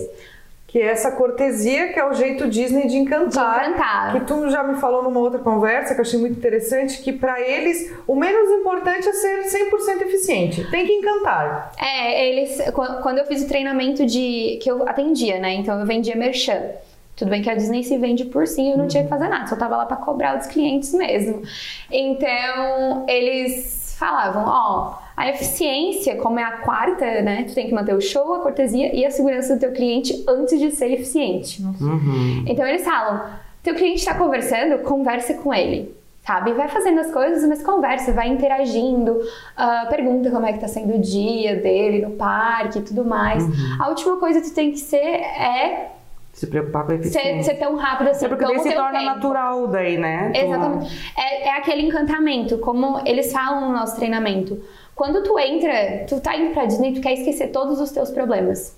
Que 0.71 0.79
é 0.83 0.87
essa 0.89 1.13
cortesia 1.13 1.95
que 1.95 1.99
é 1.99 2.07
o 2.07 2.13
jeito 2.13 2.47
Disney 2.47 2.87
de 2.89 2.99
encantar. 2.99 3.61
De 3.65 3.71
encantar. 3.71 4.13
Que 4.13 4.21
tu 4.27 4.51
já 4.51 4.63
me 4.63 4.77
falou 4.77 5.03
numa 5.03 5.19
outra 5.19 5.39
conversa 5.41 5.95
que 5.95 6.01
eu 6.01 6.05
achei 6.05 6.21
muito 6.21 6.37
interessante, 6.37 7.01
que 7.01 7.11
pra 7.11 7.41
eles 7.41 7.91
o 8.07 8.15
menos 8.15 8.51
importante 8.51 9.09
é 9.09 9.13
ser 9.15 9.45
100% 9.45 10.03
eficiente. 10.03 10.71
Tem 10.71 10.85
que 10.87 10.93
encantar. 10.93 11.73
É, 11.81 12.29
eles. 12.29 12.61
qu- 12.75 13.01
Quando 13.03 13.17
eu 13.17 13.25
fiz 13.25 13.43
o 13.45 13.49
treinamento 13.49 14.05
de. 14.05 14.59
que 14.63 14.71
eu 14.71 14.87
atendia, 14.87 15.39
né? 15.41 15.55
Então 15.55 15.81
eu 15.81 15.87
vendia 15.87 16.15
merchan. 16.15 16.61
Tudo 17.17 17.31
bem 17.31 17.41
que 17.43 17.49
a 17.51 17.55
Disney 17.55 17.83
se 17.83 17.97
vende 17.97 18.27
por 18.27 18.47
si, 18.47 18.71
eu 18.71 18.77
não 18.79 18.87
tinha 18.87 19.03
que 19.05 19.09
fazer 19.09 19.27
nada, 19.29 19.47
só 19.49 19.57
tava 19.57 19.77
lá 19.77 19.87
pra 19.87 19.97
cobrar 19.97 20.37
dos 20.37 20.47
clientes 20.47 20.93
mesmo. 20.95 21.43
Então, 21.91 23.07
eles 23.09 23.97
falavam, 23.99 24.45
ó, 24.47 24.95
a 25.19 25.29
eficiência, 25.31 26.17
como 26.17 26.39
é 26.39 26.43
a 26.45 26.53
quarta, 26.59 27.05
né? 27.23 27.45
Tu 27.49 27.55
tem 27.55 27.67
que 27.67 27.75
manter 27.75 27.95
o 27.95 28.01
show, 28.01 28.35
a 28.35 28.41
cortesia 28.41 28.95
e 28.95 29.05
a 29.05 29.11
segurança 29.11 29.55
do 29.55 29.61
teu 29.61 29.73
cliente 29.73 30.25
antes 30.29 30.59
de 30.59 30.71
ser 30.71 30.93
eficiente. 30.93 31.63
Uhum. 31.63 32.45
Então 32.47 32.67
eles 32.67 32.85
falam: 32.85 33.23
teu 33.63 33.75
cliente 33.75 33.99
está 33.99 34.15
conversando, 34.15 34.79
converse 34.85 35.35
com 35.35 35.53
ele. 35.53 35.97
Sabe? 36.27 36.53
Vai 36.53 36.69
fazendo 36.69 37.01
as 37.01 37.11
coisas, 37.11 37.49
mas 37.49 37.63
conversa, 37.63 38.13
vai 38.13 38.29
interagindo, 38.29 39.19
ah, 39.57 39.87
pergunta 39.89 40.31
como 40.31 40.45
é 40.45 40.53
que 40.53 40.59
tá 40.61 40.69
sendo 40.69 40.97
o 40.97 40.99
dia 40.99 41.57
dele 41.57 42.05
no 42.05 42.11
parque 42.17 42.81
e 42.81 42.83
tudo 42.83 43.03
mais. 43.03 43.43
A 43.81 43.89
última 43.89 44.19
coisa 44.19 44.39
que 44.43 44.49
tu 44.51 44.55
tem 44.55 44.71
que 44.71 44.79
ser 44.79 44.97
é 44.99 45.89
Se 46.35 46.47
preocupar 46.47 46.85
com 46.85 46.93
a 46.93 46.97
ser, 46.97 47.01
eficiência. 47.01 47.55
ser 47.55 47.59
tão 47.59 47.77
rápido 47.77 48.09
assim. 48.11 48.27
É 48.27 48.29
porque 48.29 48.45
daí 48.45 48.59
se 48.59 48.73
torna 48.75 48.99
tempo. 48.99 49.05
natural 49.15 49.67
daí, 49.69 49.97
né? 49.97 50.31
Tu- 50.35 50.41
Exatamente. 50.41 51.13
É, 51.17 51.49
é 51.49 51.57
aquele 51.57 51.87
encantamento, 51.87 52.59
como 52.59 53.01
eles 53.07 53.33
falam 53.33 53.63
no 53.69 53.73
nosso 53.73 53.97
treinamento. 53.97 54.61
Quando 54.99 55.23
tu 55.23 55.39
entra, 55.39 56.05
tu 56.09 56.21
tá 56.21 56.37
indo 56.37 56.53
pra 56.53 56.65
Disney, 56.65 56.93
tu 56.93 57.01
quer 57.01 57.13
esquecer 57.13 57.53
todos 57.53 57.81
os 57.81 57.93
teus 57.93 58.11
problemas. 58.11 58.77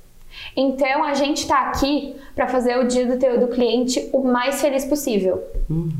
Então 0.54 1.02
a 1.02 1.14
gente 1.14 1.48
tá 1.48 1.62
aqui 1.62 2.14
pra 2.34 2.46
fazer 2.46 2.78
o 2.78 2.86
dia 2.86 3.06
do 3.06 3.18
teu 3.18 3.40
do 3.40 3.48
cliente 3.48 4.10
o 4.12 4.22
mais 4.22 4.60
feliz 4.60 4.84
possível. 4.84 5.42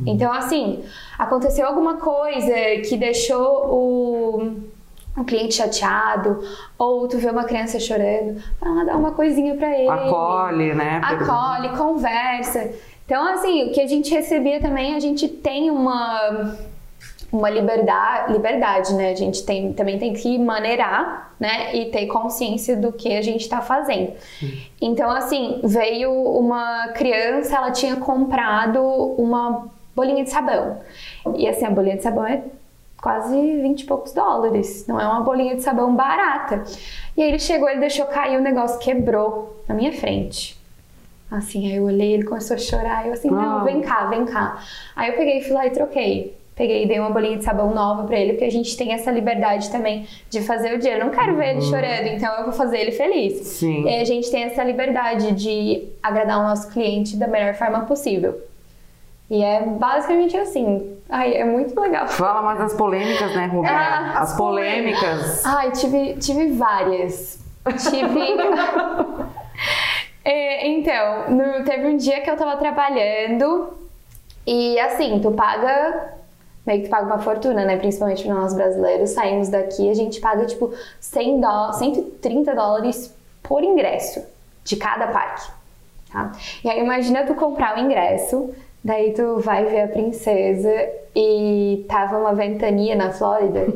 Então 0.07 0.31
assim, 0.31 0.85
aconteceu 1.19 1.67
alguma 1.67 1.95
coisa 1.95 2.55
que 2.87 2.99
deixou 2.99 3.67
o 3.75 4.71
o 5.17 5.25
cliente 5.25 5.55
chateado, 5.55 6.41
ou 6.79 7.09
tu 7.09 7.19
vê 7.19 7.29
uma 7.29 7.43
criança 7.43 7.81
chorando, 7.81 8.41
vai 8.61 8.73
lá 8.73 8.85
dar 8.85 8.97
uma 8.97 9.11
coisinha 9.11 9.57
pra 9.57 9.77
ele 9.77 9.89
Acolhe, 9.89 10.73
né? 10.73 11.01
acolhe, 11.03 11.77
conversa. 11.77 12.71
Então, 13.05 13.27
assim, 13.27 13.65
o 13.65 13.73
que 13.73 13.81
a 13.81 13.89
gente 13.89 14.15
recebia 14.15 14.61
também, 14.61 14.95
a 14.95 15.01
gente 15.01 15.27
tem 15.27 15.69
uma 15.69 16.57
uma 17.33 17.49
liberdade, 17.49 18.33
liberdade, 18.33 18.95
né? 18.95 19.11
A 19.11 19.15
gente 19.15 19.45
tem, 19.45 19.73
também 19.73 19.99
tem 19.99 20.13
que 20.13 20.39
maneirar, 20.39 21.33
né? 21.39 21.75
E 21.77 21.87
ter 21.87 22.07
consciência 22.07 22.77
do 22.77 22.93
que 22.93 23.15
a 23.17 23.23
gente 23.23 23.49
tá 23.49 23.61
fazendo. 23.61 24.13
Então, 24.81 25.11
assim, 25.11 25.61
veio 25.63 26.13
uma 26.13 26.89
criança, 26.89 27.57
ela 27.57 27.71
tinha 27.71 27.97
comprado 27.97 28.83
uma 29.17 29.67
bolinha 29.95 30.25
de 30.25 30.31
sabão. 30.31 30.79
E 31.37 31.47
assim, 31.49 31.65
a 31.67 31.71
bolinha 31.71 31.97
de 31.97 32.03
sabão 32.03 32.27
é 32.27 32.43
quase 33.01 33.35
20 33.35 33.81
e 33.81 33.85
poucos 33.87 34.13
dólares. 34.13 34.87
Não 34.87 35.01
é 35.01 35.07
uma 35.07 35.21
bolinha 35.21 35.55
de 35.55 35.63
sabão 35.63 35.95
barata. 35.95 36.65
E 37.17 37.23
aí 37.23 37.29
ele 37.29 37.39
chegou, 37.39 37.69
ele 37.69 37.81
deixou 37.81 38.07
cair 38.07 38.37
o 38.39 38.43
negócio, 38.43 38.79
quebrou 38.81 39.63
na 39.69 39.75
minha 39.75 39.93
frente. 39.93 40.59
Assim, 41.31 41.67
aí 41.71 41.77
eu 41.77 41.85
olhei, 41.85 42.13
ele 42.15 42.25
começou 42.25 42.57
a 42.57 42.59
chorar. 42.59 43.07
Eu 43.07 43.13
assim, 43.13 43.29
Ah. 43.29 43.33
não, 43.33 43.65
vem 43.65 43.81
cá, 43.81 44.07
vem 44.07 44.25
cá. 44.25 44.59
Aí 44.97 45.11
eu 45.11 45.17
peguei 45.17 45.39
e 45.39 45.43
fui 45.43 45.53
lá 45.53 45.65
e 45.67 45.71
troquei. 45.71 46.37
Peguei 46.61 46.85
e 46.85 46.87
dei 46.87 46.99
uma 47.01 47.09
bolinha 47.09 47.39
de 47.39 47.45
sabão 47.45 47.73
nova 47.73 48.05
pra 48.07 48.19
ele, 48.19 48.33
porque 48.35 48.45
a 48.45 48.51
gente 48.51 48.77
tem 48.77 48.93
essa 48.93 49.11
liberdade 49.11 49.71
também 49.71 50.07
de 50.29 50.43
fazer 50.43 50.75
o 50.75 50.79
dia. 50.79 50.99
Eu 50.99 51.07
não 51.07 51.11
quero 51.11 51.35
ver 51.35 51.53
ele 51.53 51.63
chorando, 51.63 52.07
então 52.09 52.31
eu 52.37 52.45
vou 52.45 52.53
fazer 52.53 52.79
ele 52.81 52.93
feliz. 52.93 53.47
Sim. 53.47 53.87
E 53.89 53.99
a 53.99 54.05
gente 54.05 54.31
tem 54.31 54.43
essa 54.45 54.63
liberdade 54.63 55.33
de 55.33 55.89
agradar 56.03 56.39
o 56.39 56.43
nosso 56.43 56.71
cliente 56.71 57.17
da 57.17 57.27
melhor 57.27 57.55
forma 57.55 57.81
possível. 57.87 58.39
E 59.31 59.43
é 59.43 59.63
basicamente 59.63 60.37
assim. 60.37 60.97
Ai, 61.09 61.33
é 61.35 61.45
muito 61.47 61.81
legal. 61.81 62.07
Fala 62.09 62.43
mais 62.43 62.59
das 62.59 62.75
polêmicas, 62.75 63.35
né, 63.35 63.47
Rubia? 63.47 63.71
Ah, 63.73 64.21
As 64.21 64.37
polêmicas. 64.37 65.43
Ai, 65.47 65.71
tive, 65.71 66.15
tive 66.17 66.49
várias. 66.53 67.39
Tive. 67.91 68.21
É, 70.23 70.69
então, 70.69 71.31
no- 71.31 71.65
teve 71.65 71.87
um 71.87 71.97
dia 71.97 72.21
que 72.21 72.31
eu 72.31 72.37
tava 72.37 72.57
trabalhando 72.59 73.73
e 74.47 74.79
assim, 74.79 75.19
tu 75.21 75.31
paga. 75.33 76.20
Meio 76.67 76.83
que 76.83 76.89
tu 76.89 76.91
paga 76.91 77.07
uma 77.07 77.19
fortuna, 77.19 77.65
né? 77.65 77.77
Principalmente 77.77 78.29
nós 78.29 78.55
brasileiros. 78.55 79.11
Saímos 79.11 79.49
daqui, 79.49 79.91
a 79.91 79.95
gente 79.95 80.21
paga 80.21 80.45
tipo 80.47 80.73
100 81.01 81.41
dó 81.41 81.73
130 81.73 82.55
dólares 82.55 83.15
por 83.43 83.65
ingresso 83.65 84.23
de 84.65 84.77
cada 84.77 85.09
parque. 85.09 85.51
Tá? 86.13 86.33
E 86.63 86.69
aí 86.69 86.81
imagina 86.81 87.25
tu 87.25 87.35
comprar 87.35 87.77
o 87.77 87.81
ingresso, 87.81 88.51
daí 88.83 89.13
tu 89.13 89.39
vai 89.39 89.65
ver 89.65 89.83
a 89.83 89.89
princesa 89.89 90.71
e 91.15 91.85
tava 91.89 92.19
uma 92.19 92.35
ventania 92.35 92.97
na 92.97 93.13
Flórida 93.13 93.67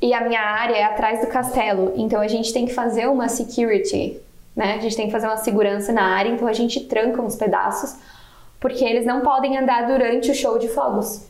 e 0.00 0.12
a 0.12 0.20
minha 0.20 0.40
área 0.40 0.76
é 0.76 0.84
atrás 0.84 1.20
do 1.20 1.26
castelo, 1.26 1.92
então 1.96 2.20
a 2.20 2.28
gente 2.28 2.52
tem 2.52 2.66
que 2.66 2.74
fazer 2.74 3.08
uma 3.08 3.28
security, 3.28 4.20
né? 4.54 4.74
A 4.74 4.78
gente 4.78 4.94
tem 4.94 5.06
que 5.06 5.12
fazer 5.12 5.26
uma 5.26 5.38
segurança 5.38 5.92
na 5.92 6.02
área, 6.02 6.30
então 6.30 6.46
a 6.46 6.52
gente 6.52 6.80
tranca 6.80 7.22
uns 7.22 7.34
pedaços 7.34 7.96
porque 8.60 8.84
eles 8.84 9.06
não 9.06 9.20
podem 9.20 9.56
andar 9.56 9.86
durante 9.86 10.30
o 10.30 10.34
show 10.34 10.58
de 10.58 10.68
fogos. 10.68 11.26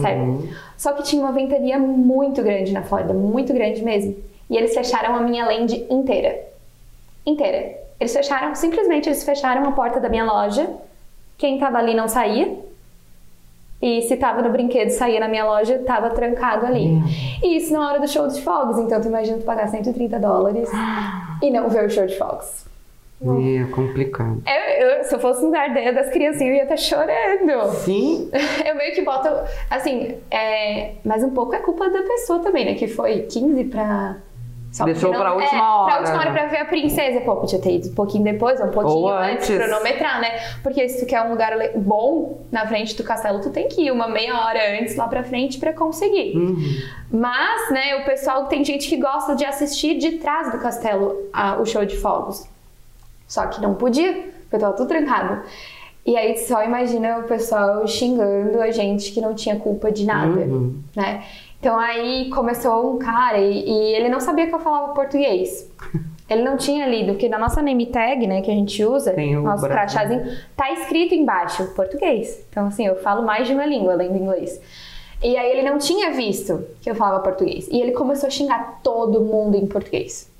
Certo? 0.00 0.48
Só 0.76 0.92
que 0.92 1.02
tinha 1.02 1.22
uma 1.22 1.32
ventania 1.32 1.78
muito 1.78 2.42
grande 2.42 2.72
na 2.72 2.82
Flórida, 2.82 3.14
muito 3.14 3.52
grande 3.52 3.82
mesmo. 3.82 4.16
E 4.50 4.56
eles 4.56 4.74
fecharam 4.74 5.14
a 5.16 5.20
minha 5.20 5.46
land 5.46 5.86
inteira. 5.90 6.38
Inteira. 7.24 7.78
Eles 7.98 8.12
fecharam, 8.12 8.54
simplesmente 8.54 9.08
eles 9.08 9.24
fecharam 9.24 9.66
a 9.66 9.72
porta 9.72 9.98
da 10.00 10.08
minha 10.08 10.24
loja. 10.24 10.68
Quem 11.38 11.58
tava 11.58 11.78
ali 11.78 11.94
não 11.94 12.08
saía. 12.08 12.58
E 13.80 14.02
se 14.02 14.16
tava 14.16 14.40
no 14.40 14.50
brinquedo 14.50 14.90
saía 14.90 15.20
na 15.20 15.28
minha 15.28 15.44
loja, 15.44 15.78
tava 15.80 16.10
trancado 16.10 16.66
ali. 16.66 16.98
E 17.42 17.56
isso 17.56 17.72
na 17.72 17.88
hora 17.88 18.00
do 18.00 18.08
show 18.08 18.26
de 18.28 18.40
fogos. 18.40 18.78
Então 18.78 19.00
tu 19.00 19.08
imagina 19.08 19.38
tu 19.38 19.44
pagar 19.44 19.68
130 19.68 20.18
dólares 20.18 20.68
e 21.42 21.50
não 21.50 21.68
ver 21.68 21.84
o 21.84 21.90
show 21.90 22.06
de 22.06 22.16
fogos. 22.16 22.63
É 23.60 23.64
complicado. 23.72 24.42
Eu, 24.46 24.86
eu- 24.88 25.04
se 25.04 25.14
eu 25.14 25.18
fosse 25.18 25.44
lugar 25.44 25.72
dela, 25.72 25.92
das 25.92 26.10
criancinhas, 26.10 26.50
eu 26.50 26.54
ia 26.56 26.62
estar 26.64 26.76
chorando. 26.76 27.72
Sim. 27.84 28.30
Eu 28.66 28.74
meio 28.76 28.94
que 28.94 29.02
boto, 29.02 29.28
assim, 29.70 30.14
é, 30.30 30.92
mas 31.04 31.22
um 31.22 31.30
pouco 31.30 31.54
é 31.54 31.58
culpa 31.58 31.88
da 31.88 32.02
pessoa 32.02 32.40
também, 32.40 32.64
né? 32.64 32.74
Que 32.74 32.86
foi 32.88 33.20
15 33.22 33.64
pra 33.64 34.16
Só 34.72 34.84
Deixou 34.84 35.10
porque 35.10 35.22
pra 35.22 35.30
não- 35.30 35.36
última 35.40 35.58
é, 35.58 35.62
hora, 35.62 35.84
Pra 35.92 35.98
última 36.00 36.18
hora 36.18 36.30
né? 36.32 36.38
pra 36.38 36.46
ver 36.48 36.56
a 36.58 36.64
princesa. 36.64 37.20
Pô, 37.20 37.36
podia 37.36 37.60
ter 37.60 37.76
ido 37.76 37.90
um 37.90 37.94
pouquinho 37.94 38.24
depois, 38.24 38.60
um 38.60 38.68
pouquinho 38.70 38.96
Ou 38.96 39.08
antes, 39.08 39.48
antes. 39.48 39.64
cronometrar, 39.68 40.20
né? 40.20 40.30
Porque 40.64 40.88
se 40.88 41.00
tu 41.04 41.06
quer 41.08 41.22
um 41.22 41.30
lugar 41.30 41.52
bom 41.76 42.40
na 42.50 42.66
frente 42.66 42.96
do 42.96 43.04
castelo, 43.04 43.40
tu 43.40 43.50
tem 43.50 43.68
que 43.68 43.82
ir 43.82 43.92
uma 43.92 44.08
meia 44.08 44.34
hora 44.36 44.80
antes 44.80 44.96
lá 44.96 45.06
pra 45.06 45.22
frente 45.22 45.58
pra 45.60 45.72
conseguir. 45.72 46.36
Uhum. 46.36 46.56
Mas, 47.12 47.70
né, 47.70 47.96
o 47.96 48.04
pessoal 48.04 48.46
tem 48.46 48.64
gente 48.64 48.88
que 48.88 48.96
gosta 48.96 49.36
de 49.36 49.44
assistir 49.44 49.96
de 49.98 50.12
trás 50.18 50.50
do 50.50 50.58
castelo 50.58 51.28
a- 51.32 51.56
o 51.60 51.64
show 51.66 51.84
de 51.84 51.96
fogos. 51.96 52.48
Só 53.26 53.46
que 53.46 53.60
não 53.60 53.74
podia, 53.74 54.12
porque 54.42 54.58
tava 54.58 54.74
tudo 54.76 54.88
trancado. 54.88 55.42
E 56.06 56.16
aí 56.16 56.36
só 56.36 56.62
imagina 56.62 57.18
o 57.18 57.22
pessoal 57.24 57.86
xingando 57.86 58.60
a 58.60 58.70
gente 58.70 59.10
que 59.12 59.20
não 59.20 59.34
tinha 59.34 59.56
culpa 59.56 59.90
de 59.90 60.04
nada, 60.04 60.40
Uhum. 60.40 60.78
né? 60.94 61.24
Então 61.58 61.78
aí 61.78 62.28
começou 62.28 62.94
um 62.94 62.98
cara 62.98 63.38
e, 63.38 63.66
e 63.66 63.94
ele 63.94 64.10
não 64.10 64.20
sabia 64.20 64.46
que 64.46 64.54
eu 64.54 64.58
falava 64.58 64.92
português. 64.92 65.70
Ele 66.26 66.42
não 66.42 66.56
tinha 66.56 66.86
lido, 66.88 67.12
porque 67.12 67.28
na 67.28 67.38
nossa 67.38 67.60
name 67.60 67.84
tag, 67.84 68.26
né, 68.26 68.40
que 68.40 68.50
a 68.50 68.54
gente 68.54 68.82
usa, 68.82 69.12
Tem 69.12 69.36
o 69.36 69.42
nosso 69.42 69.66
crachazinho, 69.68 70.24
tá 70.56 70.72
escrito 70.72 71.14
embaixo 71.14 71.66
português. 71.74 72.42
Então 72.48 72.66
assim, 72.66 72.86
eu 72.86 72.96
falo 73.02 73.22
mais 73.26 73.46
de 73.46 73.52
uma 73.52 73.66
língua 73.66 73.92
além 73.92 74.10
do 74.10 74.16
inglês. 74.16 74.58
E 75.22 75.36
aí 75.36 75.50
ele 75.50 75.68
não 75.68 75.76
tinha 75.76 76.12
visto 76.12 76.64
que 76.80 76.88
eu 76.88 76.94
falava 76.94 77.22
português. 77.22 77.68
E 77.70 77.78
ele 77.78 77.92
começou 77.92 78.26
a 78.26 78.30
xingar 78.30 78.80
todo 78.82 79.20
mundo 79.20 79.54
em 79.54 79.66
português. 79.66 80.30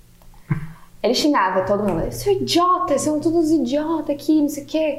Ele 1.05 1.12
xingava 1.14 1.62
todo 1.67 1.85
mundo. 1.85 2.11
Seu 2.11 2.33
idiota, 2.33 2.99
são 2.99 3.21
todos 3.21 3.51
idiotas 3.51 4.09
aqui, 4.17 4.40
não 4.40 4.49
sei 4.49 4.64
o 4.64 4.67
quê. 4.67 4.99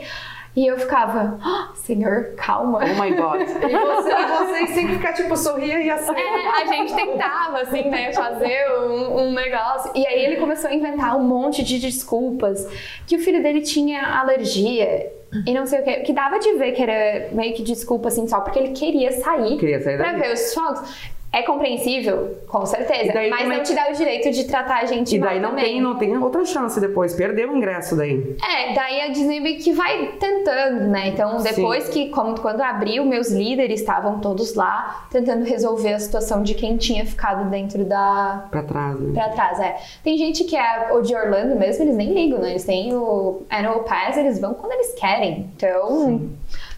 E 0.55 0.65
eu 0.67 0.77
ficava, 0.79 1.37
"Ah, 1.43 1.71
senhor, 1.75 2.33
calma. 2.37 2.79
Oh 2.79 3.01
my 3.01 3.11
god. 3.13 3.41
E, 3.67 3.75
você, 3.75 4.15
vocês 4.45 4.69
sempre 4.69 4.95
ficar 4.95 5.11
tipo, 5.13 5.35
sorria 5.35 5.81
e 5.81 5.89
assim. 5.89 6.13
É, 6.13 6.61
a 6.61 6.65
gente 6.67 6.93
tentava, 6.95 7.59
assim, 7.61 7.89
né, 7.89 8.13
fazer 8.13 8.65
um, 8.87 9.17
um 9.23 9.31
negócio. 9.33 9.91
E 9.95 10.05
aí 10.07 10.23
ele 10.23 10.37
começou 10.37 10.69
a 10.69 10.73
inventar 10.73 11.17
um 11.17 11.23
monte 11.23 11.61
de 11.63 11.77
desculpas. 11.79 12.65
Que 13.07 13.17
o 13.17 13.19
filho 13.19 13.41
dele 13.43 13.61
tinha 13.61 14.01
alergia 14.19 15.11
e 15.45 15.53
não 15.53 15.65
sei 15.65 15.81
o 15.81 15.83
que. 15.83 15.93
Que 16.01 16.13
dava 16.13 16.39
de 16.39 16.53
ver 16.53 16.71
que 16.71 16.81
era 16.81 17.33
meio 17.33 17.53
que 17.53 17.63
desculpa, 17.63 18.07
assim, 18.07 18.25
só 18.27 18.39
porque 18.39 18.59
ele 18.59 18.69
queria 18.71 19.11
sair, 19.11 19.57
Queria 19.57 19.81
sair 19.81 19.97
pra 19.97 20.11
dali. 20.13 20.21
ver 20.21 20.33
os 20.33 20.53
fogos. 20.53 21.11
É 21.35 21.41
compreensível, 21.43 22.37
com 22.47 22.65
certeza. 22.65 23.11
Daí 23.11 23.29
mas 23.29 23.41
é 23.41 23.57
não 23.57 23.61
te 23.61 23.73
dá 23.75 23.89
o 23.89 23.93
direito 23.93 24.31
de 24.31 24.45
tratar 24.45 24.77
a 24.83 24.85
gente 24.85 25.17
E 25.17 25.19
mal 25.19 25.29
daí 25.31 25.39
não 25.41 25.49
também. 25.49 25.65
tem, 25.65 25.81
não 25.81 25.95
tem 25.97 26.17
outra 26.17 26.45
chance 26.45 26.79
depois. 26.79 27.13
Perdeu 27.13 27.51
o 27.51 27.57
ingresso 27.57 27.93
daí. 27.93 28.37
É, 28.41 28.73
daí 28.73 29.01
a 29.01 29.07
Disney 29.09 29.41
meio 29.41 29.59
que 29.59 29.73
vai 29.73 30.13
tentando, 30.17 30.87
né? 30.87 31.09
Então, 31.09 31.41
depois 31.41 31.89
que, 31.89 32.07
como, 32.07 32.39
quando 32.39 32.61
abriu, 32.61 33.03
meus 33.03 33.31
líderes 33.31 33.81
estavam 33.81 34.21
todos 34.21 34.55
lá 34.55 35.07
tentando 35.11 35.43
resolver 35.43 35.95
a 35.95 35.99
situação 35.99 36.41
de 36.41 36.53
quem 36.53 36.77
tinha 36.77 37.05
ficado 37.05 37.49
dentro 37.49 37.83
da. 37.83 38.45
Pra 38.49 38.63
trás, 38.63 38.97
né? 38.97 39.11
pra 39.13 39.29
trás, 39.33 39.59
é. 39.59 39.75
Tem 40.05 40.17
gente 40.17 40.45
que 40.45 40.55
é 40.55 40.93
o 40.93 41.01
de 41.01 41.13
Orlando 41.13 41.53
mesmo, 41.57 41.83
eles 41.83 41.97
nem 41.97 42.13
ligam, 42.13 42.39
né? 42.39 42.51
Eles 42.51 42.63
têm 42.63 42.93
o 42.95 43.41
Annual 43.51 43.83
Pass, 43.83 44.15
eles 44.15 44.39
vão 44.39 44.53
quando 44.53 44.71
eles 44.71 44.93
querem. 44.93 45.49
Então. 45.53 46.29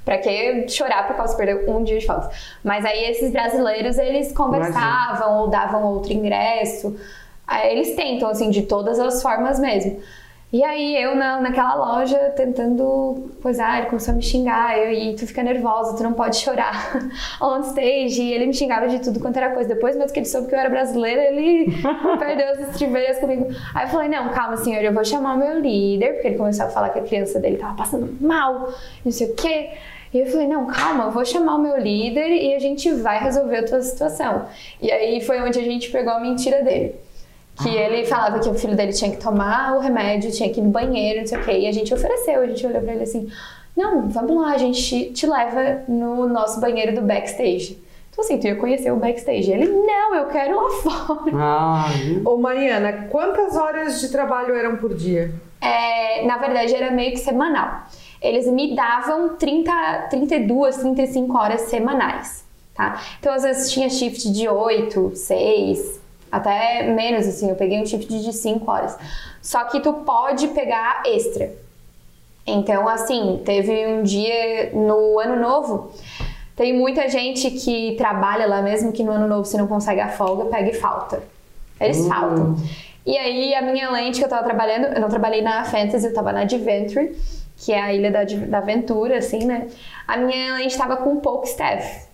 Pra 0.07 0.17
que 0.17 0.69
chorar 0.69 1.05
por 1.05 1.17
causa 1.17 1.33
de 1.33 1.37
perder 1.37 1.69
um 1.69 1.83
dia 1.83 1.99
de 1.99 2.05
folga? 2.07 2.29
Mas 2.63 2.85
aí 2.85 3.11
esses 3.11 3.29
brasileiros, 3.29 3.97
eles 3.97 4.31
conversavam 4.31 5.39
ou 5.39 5.47
davam 5.49 5.83
outro 5.83 6.13
ingresso. 6.13 6.95
Eles 7.65 7.93
tentam, 7.93 8.29
assim, 8.29 8.49
de 8.49 8.61
todas 8.61 9.01
as 9.01 9.21
formas 9.21 9.59
mesmo. 9.59 9.99
E 10.53 10.63
aí 10.63 10.95
eu 10.95 11.13
na, 11.13 11.41
naquela 11.41 11.75
loja 11.75 12.17
tentando 12.37 13.31
coisar, 13.43 13.79
ele 13.79 13.87
começou 13.87 14.13
a 14.13 14.15
me 14.15 14.23
xingar, 14.23 14.77
eu, 14.77 14.93
e 14.93 15.13
tu 15.13 15.27
fica 15.27 15.43
nervosa, 15.43 15.97
tu 15.97 16.03
não 16.03 16.13
pode 16.13 16.37
chorar 16.37 16.97
on 17.41 17.59
stage, 17.63 18.21
e 18.21 18.31
ele 18.31 18.45
me 18.45 18.53
xingava 18.53 18.87
de 18.87 18.99
tudo 18.99 19.19
quanto 19.19 19.35
era 19.35 19.49
coisa. 19.49 19.75
Depois 19.75 19.93
mesmo 19.97 20.13
que 20.13 20.19
ele 20.19 20.25
soube 20.25 20.47
que 20.47 20.55
eu 20.55 20.59
era 20.59 20.69
brasileira, 20.69 21.21
ele 21.21 21.75
perdeu 22.17 22.47
as 22.51 22.59
estribeiras 22.69 23.19
comigo. 23.19 23.49
Aí 23.75 23.87
eu 23.87 23.89
falei, 23.89 24.07
não, 24.07 24.29
calma 24.29 24.55
senhor, 24.55 24.81
eu 24.81 24.93
vou 24.93 25.03
chamar 25.03 25.33
o 25.33 25.37
meu 25.37 25.59
líder, 25.59 26.13
porque 26.13 26.27
ele 26.29 26.37
começou 26.37 26.65
a 26.65 26.69
falar 26.69 26.91
que 26.91 26.99
a 26.99 27.03
criança 27.03 27.41
dele 27.41 27.57
tava 27.57 27.75
passando 27.75 28.17
mal, 28.21 28.69
não 29.03 29.11
sei 29.11 29.29
o 29.29 29.35
quê. 29.35 29.71
E 30.13 30.19
eu 30.19 30.25
falei, 30.27 30.47
não, 30.47 30.65
calma, 30.67 31.05
eu 31.05 31.11
vou 31.11 31.25
chamar 31.25 31.55
o 31.55 31.59
meu 31.61 31.77
líder 31.77 32.29
e 32.29 32.55
a 32.55 32.59
gente 32.59 32.91
vai 32.93 33.19
resolver 33.21 33.57
a 33.57 33.65
tua 33.65 33.81
situação. 33.81 34.45
E 34.81 34.91
aí 34.91 35.21
foi 35.21 35.41
onde 35.41 35.59
a 35.59 35.63
gente 35.63 35.89
pegou 35.91 36.13
a 36.13 36.19
mentira 36.19 36.63
dele. 36.63 36.95
Que 37.61 37.69
ele 37.69 38.05
falava 38.05 38.39
que 38.39 38.47
o 38.47 38.53
filho 38.53 38.75
dele 38.75 38.93
tinha 38.93 39.09
que 39.09 39.17
tomar 39.17 39.75
o 39.75 39.79
remédio, 39.79 40.31
tinha 40.31 40.47
que 40.49 40.59
ir 40.59 40.63
no 40.63 40.69
banheiro, 40.69 41.21
não 41.21 41.27
sei 41.27 41.37
o 41.39 41.43
quê. 41.43 41.51
E 41.59 41.67
a 41.67 41.71
gente 41.71 41.91
ofereceu, 41.93 42.41
a 42.41 42.45
gente 42.45 42.65
olhou 42.65 42.81
pra 42.81 42.93
ele 42.93 43.03
assim: 43.03 43.31
Não, 43.75 44.07
vamos 44.09 44.39
lá, 44.39 44.51
a 44.53 44.57
gente 44.59 45.11
te 45.11 45.25
leva 45.25 45.81
no 45.87 46.27
nosso 46.27 46.59
banheiro 46.61 46.93
do 46.93 47.01
backstage. 47.01 47.81
Então, 48.11 48.23
assim, 48.23 48.37
tu 48.37 48.45
ia 48.45 48.55
conhecer 48.55 48.91
o 48.91 48.97
backstage. 48.97 49.51
Ele: 49.51 49.65
Não, 49.65 50.13
eu 50.13 50.27
quero 50.27 50.55
lá 50.55 50.69
fora. 50.69 51.31
Ah, 51.33 51.85
Ô 52.25 52.37
Mariana, 52.37 53.07
quantas 53.09 53.55
horas 53.55 54.01
de 54.01 54.09
trabalho 54.09 54.53
eram 54.53 54.77
por 54.77 54.93
dia? 54.93 55.33
É, 55.59 56.23
na 56.27 56.37
verdade, 56.37 56.75
era 56.75 56.91
meio 56.91 57.09
que 57.11 57.17
semanal. 57.19 57.87
Eles 58.21 58.47
me 58.47 58.75
davam 58.75 59.35
30, 59.37 60.07
32, 60.09 60.77
35 60.77 61.37
horas 61.37 61.61
semanais, 61.61 62.43
tá? 62.73 63.01
Então, 63.19 63.33
às 63.33 63.43
vezes 63.43 63.71
tinha 63.71 63.89
shift 63.89 64.31
de 64.31 64.47
8, 64.49 65.11
6, 65.15 65.99
até 66.31 66.83
menos, 66.91 67.27
assim. 67.27 67.49
Eu 67.49 67.55
peguei 67.55 67.81
um 67.81 67.85
shift 67.85 68.07
de 68.07 68.33
5 68.33 68.69
horas. 68.69 68.97
Só 69.41 69.63
que 69.65 69.79
tu 69.79 69.93
pode 69.93 70.47
pegar 70.49 71.03
extra. 71.05 71.51
Então, 72.45 72.87
assim, 72.87 73.41
teve 73.45 73.85
um 73.87 74.03
dia 74.03 74.71
no 74.73 75.19
Ano 75.19 75.35
Novo. 75.35 75.91
Tem 76.55 76.73
muita 76.73 77.07
gente 77.07 77.51
que 77.51 77.95
trabalha 77.97 78.47
lá 78.47 78.61
mesmo 78.61 78.91
que 78.91 79.03
no 79.03 79.11
Ano 79.11 79.27
Novo, 79.27 79.45
se 79.45 79.57
não 79.57 79.67
consegue 79.67 80.01
a 80.01 80.09
folga, 80.09 80.45
pega 80.45 80.69
e 80.69 80.73
falta. 80.73 81.21
Eles 81.79 81.99
Hum. 81.99 82.09
faltam. 82.09 82.55
E 83.05 83.17
aí, 83.17 83.53
a 83.53 83.61
minha 83.61 83.89
lente 83.91 84.17
que 84.19 84.25
eu 84.25 84.29
tava 84.29 84.43
trabalhando, 84.43 84.85
eu 84.95 84.99
não 84.99 85.07
trabalhei 85.07 85.41
na 85.41 85.63
Fantasy, 85.65 86.07
eu 86.07 86.13
tava 86.13 86.33
na 86.33 86.41
Adventure, 86.41 87.15
que 87.57 87.73
é 87.73 87.81
a 87.81 87.93
ilha 87.93 88.11
da, 88.11 88.23
da 88.23 88.59
aventura, 88.59 89.17
assim, 89.17 89.45
né? 89.45 89.67
A 90.07 90.15
minha 90.17 90.55
lente 90.55 90.77
tava 90.77 90.97
com 90.97 91.17
pouco 91.17 91.45
staff. 91.45 92.05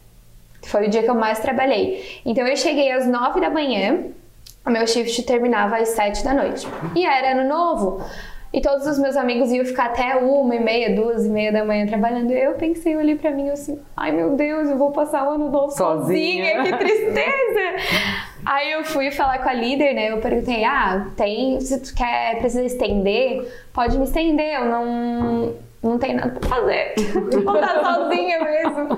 Foi 0.64 0.88
o 0.88 0.90
dia 0.90 1.04
que 1.04 1.10
eu 1.10 1.16
mais 1.16 1.40
trabalhei. 1.40 2.22
Então, 2.26 2.48
eu 2.48 2.56
cheguei 2.56 2.90
às 2.92 3.06
9 3.06 3.42
da 3.42 3.50
manhã, 3.50 4.06
o 4.66 4.70
meu 4.70 4.88
shift 4.88 5.22
terminava 5.24 5.76
às 5.78 5.90
7 5.90 6.24
da 6.24 6.34
noite. 6.34 6.66
E 6.96 7.06
era 7.06 7.32
ano 7.38 7.50
novo. 7.50 8.02
E 8.54 8.62
todos 8.62 8.86
os 8.86 9.00
meus 9.00 9.18
amigos 9.18 9.52
iam 9.52 9.66
ficar 9.66 9.86
até 9.88 10.16
uma 10.16 10.56
e 10.56 10.60
meia, 10.60 10.96
duas 10.96 11.26
e 11.26 11.30
meia 11.30 11.52
da 11.52 11.66
manhã 11.66 11.88
trabalhando. 11.88 12.32
Eu 12.32 12.54
pensei 12.54 12.94
ali 12.96 13.16
pra 13.16 13.32
mim 13.32 13.50
assim, 13.50 13.80
ai 13.98 14.12
meu 14.12 14.36
Deus, 14.36 14.70
eu 14.70 14.78
vou 14.78 14.92
passar 14.92 15.28
o 15.28 15.32
ano 15.32 15.50
novo 15.50 15.72
sozinha, 15.72 16.58
Sozinha. 16.58 16.64
que 16.64 16.78
tristeza! 16.78 18.33
Aí 18.46 18.72
eu 18.72 18.84
fui 18.84 19.12
falar 19.12 19.40
com 19.40 19.50
a 19.50 19.54
líder, 19.54 19.94
né? 19.94 20.12
Eu 20.12 20.18
perguntei, 20.20 20.64
ah, 20.64 21.08
tem, 21.16 21.60
se 21.60 21.80
tu 21.80 21.96
quer, 21.96 22.38
precisa 22.40 22.64
estender, 22.64 23.48
pode 23.74 23.98
me 23.98 24.04
estender, 24.04 24.56
eu 24.56 24.66
não, 24.66 25.54
não 25.82 25.98
tenho 25.98 26.18
nada 26.18 26.40
pra 26.40 26.50
fazer. 26.50 26.94
Vou 27.44 27.56
estar 27.56 27.84
sozinha 27.84 28.44
mesmo. 28.44 28.98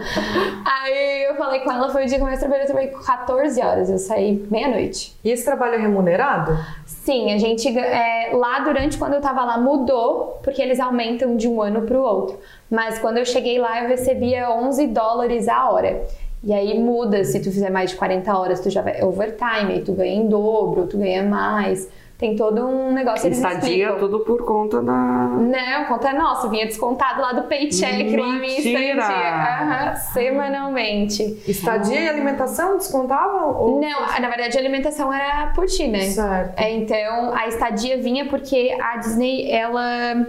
Aí 0.65 1.23
eu 1.23 1.35
falei 1.35 1.59
com 1.61 1.71
ela, 1.71 1.89
foi 1.89 2.05
o 2.05 2.07
dia 2.07 2.17
que 2.17 2.23
eu 2.23 2.27
mais 2.27 2.39
trabalhei, 2.39 2.63
eu 2.63 2.67
trabalhei 2.67 2.91
14 2.91 3.61
horas, 3.61 3.89
eu 3.89 3.97
saí 3.97 4.45
meia-noite. 4.49 5.15
E 5.23 5.31
esse 5.31 5.45
trabalho 5.45 5.75
é 5.75 5.77
remunerado? 5.77 6.57
Sim, 6.85 7.31
a 7.33 7.37
gente 7.37 7.67
é, 7.77 8.31
lá 8.33 8.59
durante 8.59 8.97
quando 8.97 9.13
eu 9.13 9.21
tava 9.21 9.43
lá 9.43 9.57
mudou, 9.57 10.39
porque 10.43 10.61
eles 10.61 10.79
aumentam 10.79 11.35
de 11.35 11.47
um 11.47 11.61
ano 11.61 11.83
pro 11.83 12.01
outro. 12.01 12.39
Mas 12.69 12.97
quando 12.97 13.17
eu 13.17 13.25
cheguei 13.25 13.59
lá 13.59 13.83
eu 13.83 13.87
recebia 13.87 14.49
11 14.49 14.87
dólares 14.87 15.47
a 15.47 15.69
hora. 15.69 16.03
E 16.45 16.53
aí 16.53 16.79
muda, 16.79 17.23
se 17.23 17.39
tu 17.39 17.51
fizer 17.51 17.71
mais 17.71 17.89
de 17.89 17.95
40 17.95 18.37
horas, 18.37 18.59
tu 18.59 18.69
já 18.69 18.83
vai 18.83 19.01
overtime, 19.03 19.73
aí 19.73 19.81
tu 19.81 19.93
ganha 19.93 20.13
em 20.13 20.27
dobro, 20.27 20.85
tu 20.85 20.95
ganha 20.95 21.23
mais. 21.23 21.89
Tem 22.19 22.35
todo 22.35 22.65
um 22.65 22.93
negócio 22.93 23.25
eles 23.25 23.39
estadia 23.39 23.87
explicam. 23.87 23.99
tudo 23.99 24.19
por 24.19 24.45
conta 24.45 24.81
da. 24.81 24.93
Não, 24.93 25.85
conta 25.85 26.13
nossa, 26.13 26.47
vinha 26.47 26.65
descontado 26.65 27.19
lá 27.19 27.33
do 27.33 27.43
paycheck, 27.43 28.15
na 28.15 28.27
minha 28.39 28.59
estadia. 28.59 29.35
Aham, 29.35 29.95
semanalmente. 29.95 31.23
Estadia 31.45 31.99
e 31.99 32.07
alimentação 32.07 32.77
descontavam? 32.77 33.57
Ou... 33.57 33.81
Não, 33.81 34.01
na 34.01 34.29
verdade 34.29 34.55
a 34.55 34.61
alimentação 34.61 35.11
era 35.11 35.47
por 35.47 35.65
ti, 35.65 35.87
né? 35.87 36.01
Certo. 36.01 36.57
É, 36.57 36.71
então 36.71 37.33
a 37.35 37.47
estadia 37.47 37.97
vinha 37.97 38.25
porque 38.27 38.77
a 38.79 38.97
Disney 38.97 39.51
ela 39.51 40.25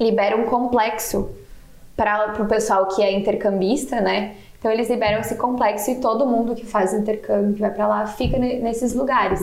libera 0.00 0.34
um 0.34 0.44
complexo 0.44 1.28
para 1.94 2.40
o 2.40 2.46
pessoal 2.46 2.86
que 2.86 3.02
é 3.02 3.12
intercambista, 3.12 4.00
né? 4.00 4.34
Então 4.58 4.72
eles 4.72 4.90
liberam 4.90 5.20
esse 5.20 5.36
complexo 5.36 5.88
e 5.90 5.96
todo 6.00 6.26
mundo 6.26 6.54
que 6.54 6.66
faz 6.66 6.92
intercâmbio, 6.92 7.54
que 7.54 7.60
vai 7.60 7.70
pra 7.70 7.86
lá, 7.86 8.06
fica 8.06 8.36
ne- 8.38 8.58
nesses 8.58 8.92
lugares. 8.92 9.40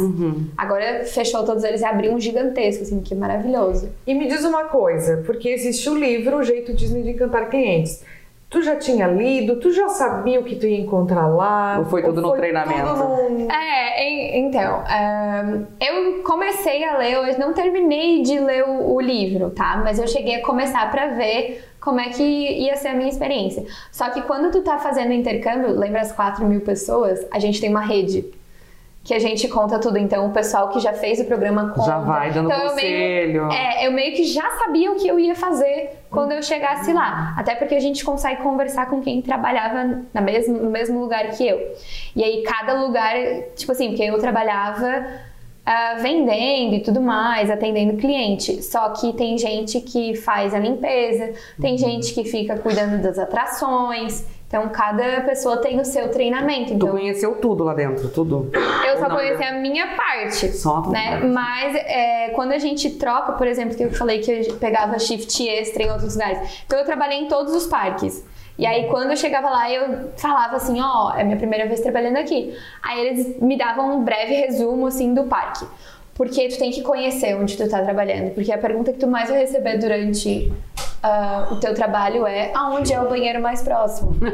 Agora 0.57 1.05
fechou 1.05 1.43
todos 1.45 1.63
eles 1.63 1.79
e 1.81 1.85
abriu 1.85 2.11
um 2.13 2.19
gigantesco, 2.19 2.83
assim, 2.83 2.99
que 2.99 3.15
maravilhoso. 3.15 3.89
E 4.05 4.13
me 4.13 4.27
diz 4.27 4.43
uma 4.43 4.65
coisa, 4.65 5.23
porque 5.25 5.47
existe 5.47 5.89
o 5.89 5.95
livro 5.97 6.37
O 6.37 6.43
Jeito 6.43 6.73
Disney 6.73 7.01
de 7.03 7.11
Encantar 7.11 7.49
Clientes. 7.49 8.03
Tu 8.49 8.61
já 8.61 8.75
tinha 8.75 9.07
lido? 9.07 9.55
Tu 9.59 9.71
já 9.71 9.87
sabia 9.89 10.39
o 10.39 10.43
que 10.43 10.55
tu 10.55 10.65
ia 10.67 10.79
encontrar 10.79 11.27
lá? 11.27 11.77
Ou 11.79 11.85
foi 11.85 12.03
tudo 12.03 12.21
no 12.21 12.33
treinamento? 12.33 12.87
tudo 12.87 13.51
É, 13.51 14.03
en- 14.07 14.47
então, 14.47 14.83
ahn, 14.87 15.63
eu 15.81 16.23
comecei 16.23 16.83
a 16.83 16.97
ler, 16.97 17.13
eu 17.13 17.39
não 17.39 17.53
terminei 17.53 18.21
de 18.21 18.39
ler 18.39 18.63
o, 18.63 18.93
o 18.95 19.01
livro, 19.01 19.49
tá? 19.49 19.81
Mas 19.83 19.97
eu 19.97 20.07
cheguei 20.07 20.35
a 20.35 20.41
começar 20.45 20.89
pra 20.91 21.07
ver 21.07 21.63
como 21.85 21.99
é 21.99 22.09
que 22.09 22.23
ia 22.23 22.75
ser 22.75 22.87
a 22.87 22.93
minha 22.95 23.07
experiência. 23.07 23.63
Só 23.91 24.09
que 24.09 24.23
quando 24.23 24.51
tu 24.51 24.63
tá 24.63 24.79
fazendo 24.79 25.13
intercâmbio, 25.13 25.69
lembra 25.69 26.01
as 26.01 26.11
4 26.11 26.43
mil 26.43 26.61
pessoas? 26.61 27.23
A 27.29 27.37
gente 27.37 27.61
tem 27.61 27.69
uma 27.69 27.85
rede. 27.85 28.25
que 29.03 29.13
a 29.13 29.19
gente 29.19 29.47
conta 29.47 29.77
tudo. 29.77 29.99
Então, 29.99 30.25
o 30.25 30.31
pessoal 30.31 30.69
que 30.69 30.79
já 30.79 30.91
fez 30.91 31.19
o 31.19 31.25
programa 31.25 31.69
conta. 31.69 31.85
Já 31.85 31.99
vai 31.99 32.31
dando 32.31 32.51
então, 32.51 32.69
conselho. 32.69 33.37
Eu 33.37 33.45
meio, 33.45 33.51
é, 33.51 33.85
eu 33.85 33.91
meio 33.91 34.15
que 34.15 34.23
já 34.23 34.49
sabia 34.57 34.91
o 34.91 34.95
que 34.95 35.07
eu 35.07 35.19
ia 35.19 35.35
fazer 35.35 35.91
quando 36.09 36.31
eu 36.31 36.41
chegasse 36.41 36.91
lá. 36.91 37.35
Até 37.37 37.53
porque 37.53 37.75
a 37.75 37.79
gente 37.79 38.03
consegue 38.03 38.41
conversar 38.41 38.89
com 38.89 39.03
quem 39.03 39.21
trabalhava 39.21 40.01
na 40.11 40.21
mesmo, 40.21 40.57
no 40.57 40.71
mesmo 40.71 40.99
lugar 40.99 41.29
que 41.29 41.47
eu. 41.47 41.75
E 42.15 42.23
aí, 42.23 42.41
cada 42.41 42.81
lugar, 42.81 43.13
tipo 43.55 43.71
assim, 43.71 43.89
porque 43.89 44.01
eu 44.01 44.17
trabalhava 44.17 45.05
uh, 45.65 46.01
vendendo 46.01 46.75
e 46.75 46.79
tudo 46.81 47.01
mais, 47.01 47.49
atendendo 47.49 47.97
cliente. 47.97 48.61
Só 48.61 48.89
que 48.89 49.13
tem 49.13 49.37
gente 49.37 49.81
que 49.81 50.15
faz 50.15 50.53
a 50.53 50.59
limpeza, 50.59 51.33
tem 51.59 51.73
uhum. 51.73 51.77
gente 51.77 52.13
que 52.13 52.23
fica 52.23 52.57
cuidando 52.57 53.01
das 53.01 53.17
atrações. 53.17 54.25
Então, 54.47 54.69
cada 54.69 55.21
pessoa 55.21 55.57
tem 55.57 55.79
o 55.81 55.83
seu 55.83 56.09
treinamento. 56.09 56.71
Então, 56.71 56.87
tu 56.87 56.91
conheceu 56.93 57.35
tudo 57.41 57.63
lá 57.63 57.73
dentro, 57.73 58.07
tudo? 58.09 58.51
Eu 58.87 58.97
só 58.99 59.09
conheci 59.09 59.43
a 59.43 59.53
minha 59.53 59.95
parte. 59.95 60.49
Só 60.53 60.77
a 60.77 60.89
né? 60.91 61.11
Parte. 61.11 61.25
Mas 61.25 61.75
é, 61.75 62.29
quando 62.29 62.51
a 62.51 62.59
gente 62.59 62.91
troca, 62.91 63.33
por 63.33 63.47
exemplo, 63.47 63.75
que 63.75 63.83
eu 63.83 63.91
falei 63.91 64.19
que 64.19 64.31
eu 64.31 64.53
pegava 64.55 64.99
shift 64.99 65.45
extra 65.49 65.83
em 65.83 65.91
outros 65.91 66.13
lugares. 66.13 66.63
Então, 66.65 66.77
eu 66.77 66.85
trabalhei 66.85 67.19
em 67.19 67.27
todos 67.27 67.53
os 67.53 67.65
parques. 67.65 68.23
E 68.57 68.65
aí, 68.65 68.87
quando 68.87 69.09
eu 69.09 69.17
chegava 69.17 69.49
lá, 69.49 69.69
eu 69.71 70.11
falava 70.15 70.55
assim, 70.55 70.79
ó, 70.79 71.11
oh, 71.11 71.17
é 71.17 71.23
minha 71.23 71.37
primeira 71.37 71.67
vez 71.67 71.81
trabalhando 71.81 72.17
aqui. 72.17 72.55
Aí 72.81 73.05
eles 73.05 73.41
me 73.41 73.57
davam 73.57 73.97
um 73.97 74.03
breve 74.03 74.33
resumo, 74.33 74.87
assim, 74.87 75.13
do 75.13 75.25
parque. 75.25 75.65
Porque 76.13 76.47
tu 76.47 76.57
tem 76.57 76.71
que 76.71 76.81
conhecer 76.81 77.35
onde 77.35 77.57
tu 77.57 77.69
tá 77.69 77.81
trabalhando. 77.81 78.33
Porque 78.33 78.51
a 78.51 78.57
pergunta 78.57 78.93
que 78.93 78.99
tu 78.99 79.07
mais 79.07 79.29
vai 79.29 79.39
receber 79.39 79.77
durante 79.77 80.53
uh, 81.05 81.53
o 81.53 81.57
teu 81.57 81.73
trabalho 81.73 82.25
é 82.25 82.51
aonde 82.53 82.93
é 82.93 82.99
o 82.99 83.07
banheiro 83.07 83.41
mais 83.41 83.61
próximo? 83.61 84.15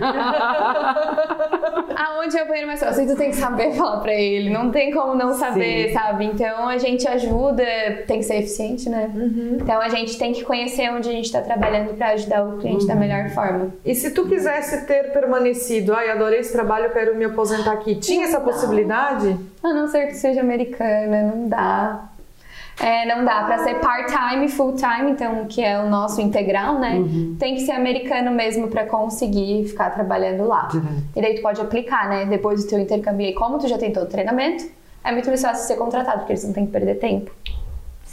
aonde 1.96 2.38
é 2.38 2.44
o 2.44 2.48
banheiro 2.48 2.68
mais 2.68 2.80
próximo? 2.80 3.06
E 3.06 3.08
tu 3.08 3.18
tem 3.18 3.30
que 3.32 3.36
saber 3.36 3.74
falar 3.76 4.00
pra 4.00 4.14
ele, 4.14 4.50
não 4.50 4.72
tem 4.72 4.92
como 4.92 5.14
não 5.16 5.34
saber, 5.34 5.90
Sim. 5.90 5.94
sabe? 5.94 6.26
Então 6.26 6.68
a 6.68 6.78
gente 6.78 7.08
ajuda, 7.08 7.64
tem 8.08 8.20
que 8.20 8.24
ser 8.26 8.38
eficiente, 8.38 8.90
né? 8.90 9.12
Uhum. 9.14 9.58
Então 9.62 9.82
a 9.82 9.90
gente 9.90 10.18
tem 10.18 10.32
que 10.34 10.44
conhecer 10.44 10.90
onde 10.92 11.10
a 11.10 11.12
gente 11.12 11.32
tá 11.32 11.42
trabalhando 11.42 11.96
pra 11.96 12.10
ajudar 12.10 12.44
o 12.46 12.58
cliente 12.58 12.84
uhum. 12.84 12.88
da 12.88 12.96
melhor 12.96 13.30
forma. 13.30 13.74
E 13.84 13.94
se 13.94 14.12
tu 14.12 14.28
quisesse 14.28 14.86
ter 14.86 15.12
permanecido, 15.12 15.94
ai, 15.94 16.10
adorei 16.10 16.40
esse 16.40 16.54
trabalho, 16.54 16.92
quero 16.92 17.16
me 17.16 17.26
aposentar 17.26 17.74
aqui, 17.74 17.96
tinha 17.96 18.26
essa 18.26 18.40
possibilidade? 18.40 19.38
A 19.64 19.74
não 19.74 19.88
ser 19.88 20.08
que 20.08 20.16
seja 20.16 20.42
americana, 20.42 21.22
não 21.24 21.48
dá. 21.48 22.11
É, 22.82 23.06
não 23.06 23.24
dá 23.24 23.44
para 23.44 23.60
ser 23.60 23.76
part-time, 23.76 24.48
full-time, 24.50 25.12
então 25.12 25.46
que 25.46 25.63
é 25.63 25.80
o 25.80 25.88
nosso 25.88 26.20
integral, 26.20 26.80
né? 26.80 26.96
Uhum. 26.96 27.36
Tem 27.38 27.54
que 27.54 27.62
ser 27.62 27.74
americano 27.74 28.32
mesmo 28.32 28.70
para 28.70 28.86
conseguir 28.86 29.65
ficar 29.67 29.91
trabalhando 29.91 30.48
lá. 30.48 30.67
Uhum. 30.74 31.04
E 31.15 31.22
daí 31.22 31.36
tu 31.36 31.44
pode 31.44 31.62
aplicar, 31.62 32.10
né? 32.10 32.26
Depois 32.26 32.63
do 32.63 32.70
teu 32.70 32.80
intercâmbio 32.80 33.28
e 33.28 33.34
como 33.34 33.60
tu 33.60 33.67
já 33.67 33.78
tem 33.78 33.94
todo 33.94 34.06
o 34.06 34.10
treinamento, 34.10 34.65
é 35.04 35.12
muito 35.12 35.28
mais 35.28 35.41
fácil 35.41 35.67
ser 35.67 35.76
contratado, 35.76 36.20
porque 36.20 36.34
eles 36.34 36.44
não 36.44 36.54
têm 36.54 36.65
que 36.65 36.72
perder 36.72 36.96
tempo. 36.96 37.32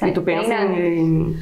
E 0.03 0.13
tu 0.13 0.23
pensa 0.23 0.55
em 0.55 1.37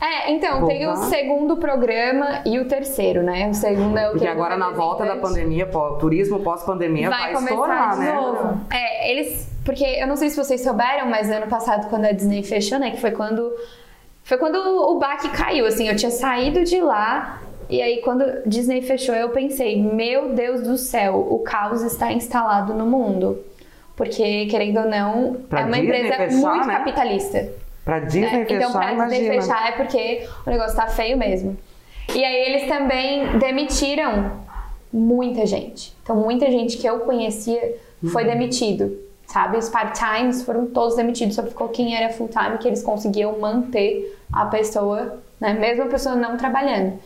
é, 0.00 0.30
então, 0.32 0.60
Voltar. 0.60 0.74
tem 0.74 0.88
o 0.88 0.96
segundo 0.96 1.56
programa 1.56 2.42
e 2.46 2.58
o 2.58 2.66
terceiro, 2.66 3.22
né? 3.22 3.48
O 3.48 3.54
segundo 3.54 3.98
é 3.98 4.08
o 4.08 4.12
Porque 4.12 4.26
agora 4.26 4.56
na 4.56 4.70
volta 4.70 5.04
da 5.04 5.16
pandemia, 5.16 5.66
pô, 5.66 5.92
turismo 5.92 6.40
pós-pandemia 6.40 7.10
vai, 7.10 7.32
vai 7.32 7.34
começar 7.34 7.54
estourar, 7.54 7.92
de 7.94 8.00
né? 8.00 8.12
Novo. 8.12 8.60
É, 8.70 9.10
eles. 9.10 9.48
Porque 9.64 9.84
eu 9.84 10.06
não 10.06 10.16
sei 10.16 10.30
se 10.30 10.36
vocês 10.36 10.62
souberam, 10.62 11.08
mas 11.08 11.30
ano 11.30 11.48
passado, 11.48 11.88
quando 11.88 12.06
a 12.06 12.12
Disney 12.12 12.42
fechou, 12.42 12.78
né? 12.78 12.90
Que 12.90 13.00
foi 13.00 13.10
quando. 13.10 13.52
Foi 14.24 14.38
quando 14.38 14.56
o 14.56 14.98
baque 14.98 15.28
caiu, 15.30 15.66
assim, 15.66 15.88
eu 15.88 15.96
tinha 15.96 16.10
saído 16.10 16.62
de 16.64 16.80
lá 16.80 17.40
e 17.70 17.80
aí, 17.80 17.98
quando 17.98 18.24
Disney 18.44 18.82
fechou, 18.82 19.14
eu 19.14 19.30
pensei: 19.30 19.80
meu 19.80 20.34
Deus 20.34 20.62
do 20.62 20.76
céu, 20.76 21.14
o 21.30 21.38
caos 21.38 21.82
está 21.82 22.12
instalado 22.12 22.74
no 22.74 22.84
mundo. 22.84 23.38
Porque, 23.94 24.46
querendo 24.46 24.80
ou 24.80 24.88
não, 24.88 25.34
pra 25.48 25.60
é 25.60 25.64
uma 25.64 25.76
Disney 25.76 25.98
empresa 25.98 26.16
fechar, 26.16 26.36
muito 26.36 26.66
né? 26.66 26.74
capitalista. 26.74 27.48
Pra 27.84 27.98
Disney 28.00 28.38
né? 28.38 28.44
fechar, 29.40 29.62
Então, 29.62 29.66
é 29.66 29.72
porque 29.72 30.28
o 30.46 30.50
negócio 30.50 30.76
tá 30.76 30.86
feio 30.86 31.16
mesmo. 31.16 31.56
E 32.14 32.24
aí, 32.24 32.48
eles 32.48 32.68
também 32.68 33.38
demitiram 33.38 34.40
muita 34.92 35.46
gente. 35.46 35.94
Então, 36.02 36.16
muita 36.16 36.50
gente 36.50 36.76
que 36.76 36.86
eu 36.86 37.00
conhecia 37.00 37.76
foi 38.12 38.24
uhum. 38.24 38.30
demitido, 38.30 38.98
sabe? 39.26 39.58
Os 39.58 39.68
part-times 39.68 40.42
foram 40.42 40.66
todos 40.66 40.96
demitidos, 40.96 41.36
só 41.36 41.42
ficou 41.42 41.68
quem 41.68 41.96
era 41.96 42.12
full-time, 42.12 42.58
que 42.58 42.66
eles 42.66 42.82
conseguiam 42.82 43.38
manter 43.38 44.18
a 44.32 44.46
pessoa, 44.46 45.20
né? 45.38 45.52
Mesmo 45.52 45.84
a 45.84 45.86
pessoa 45.86 46.14
não 46.16 46.36
trabalhando. 46.36 46.98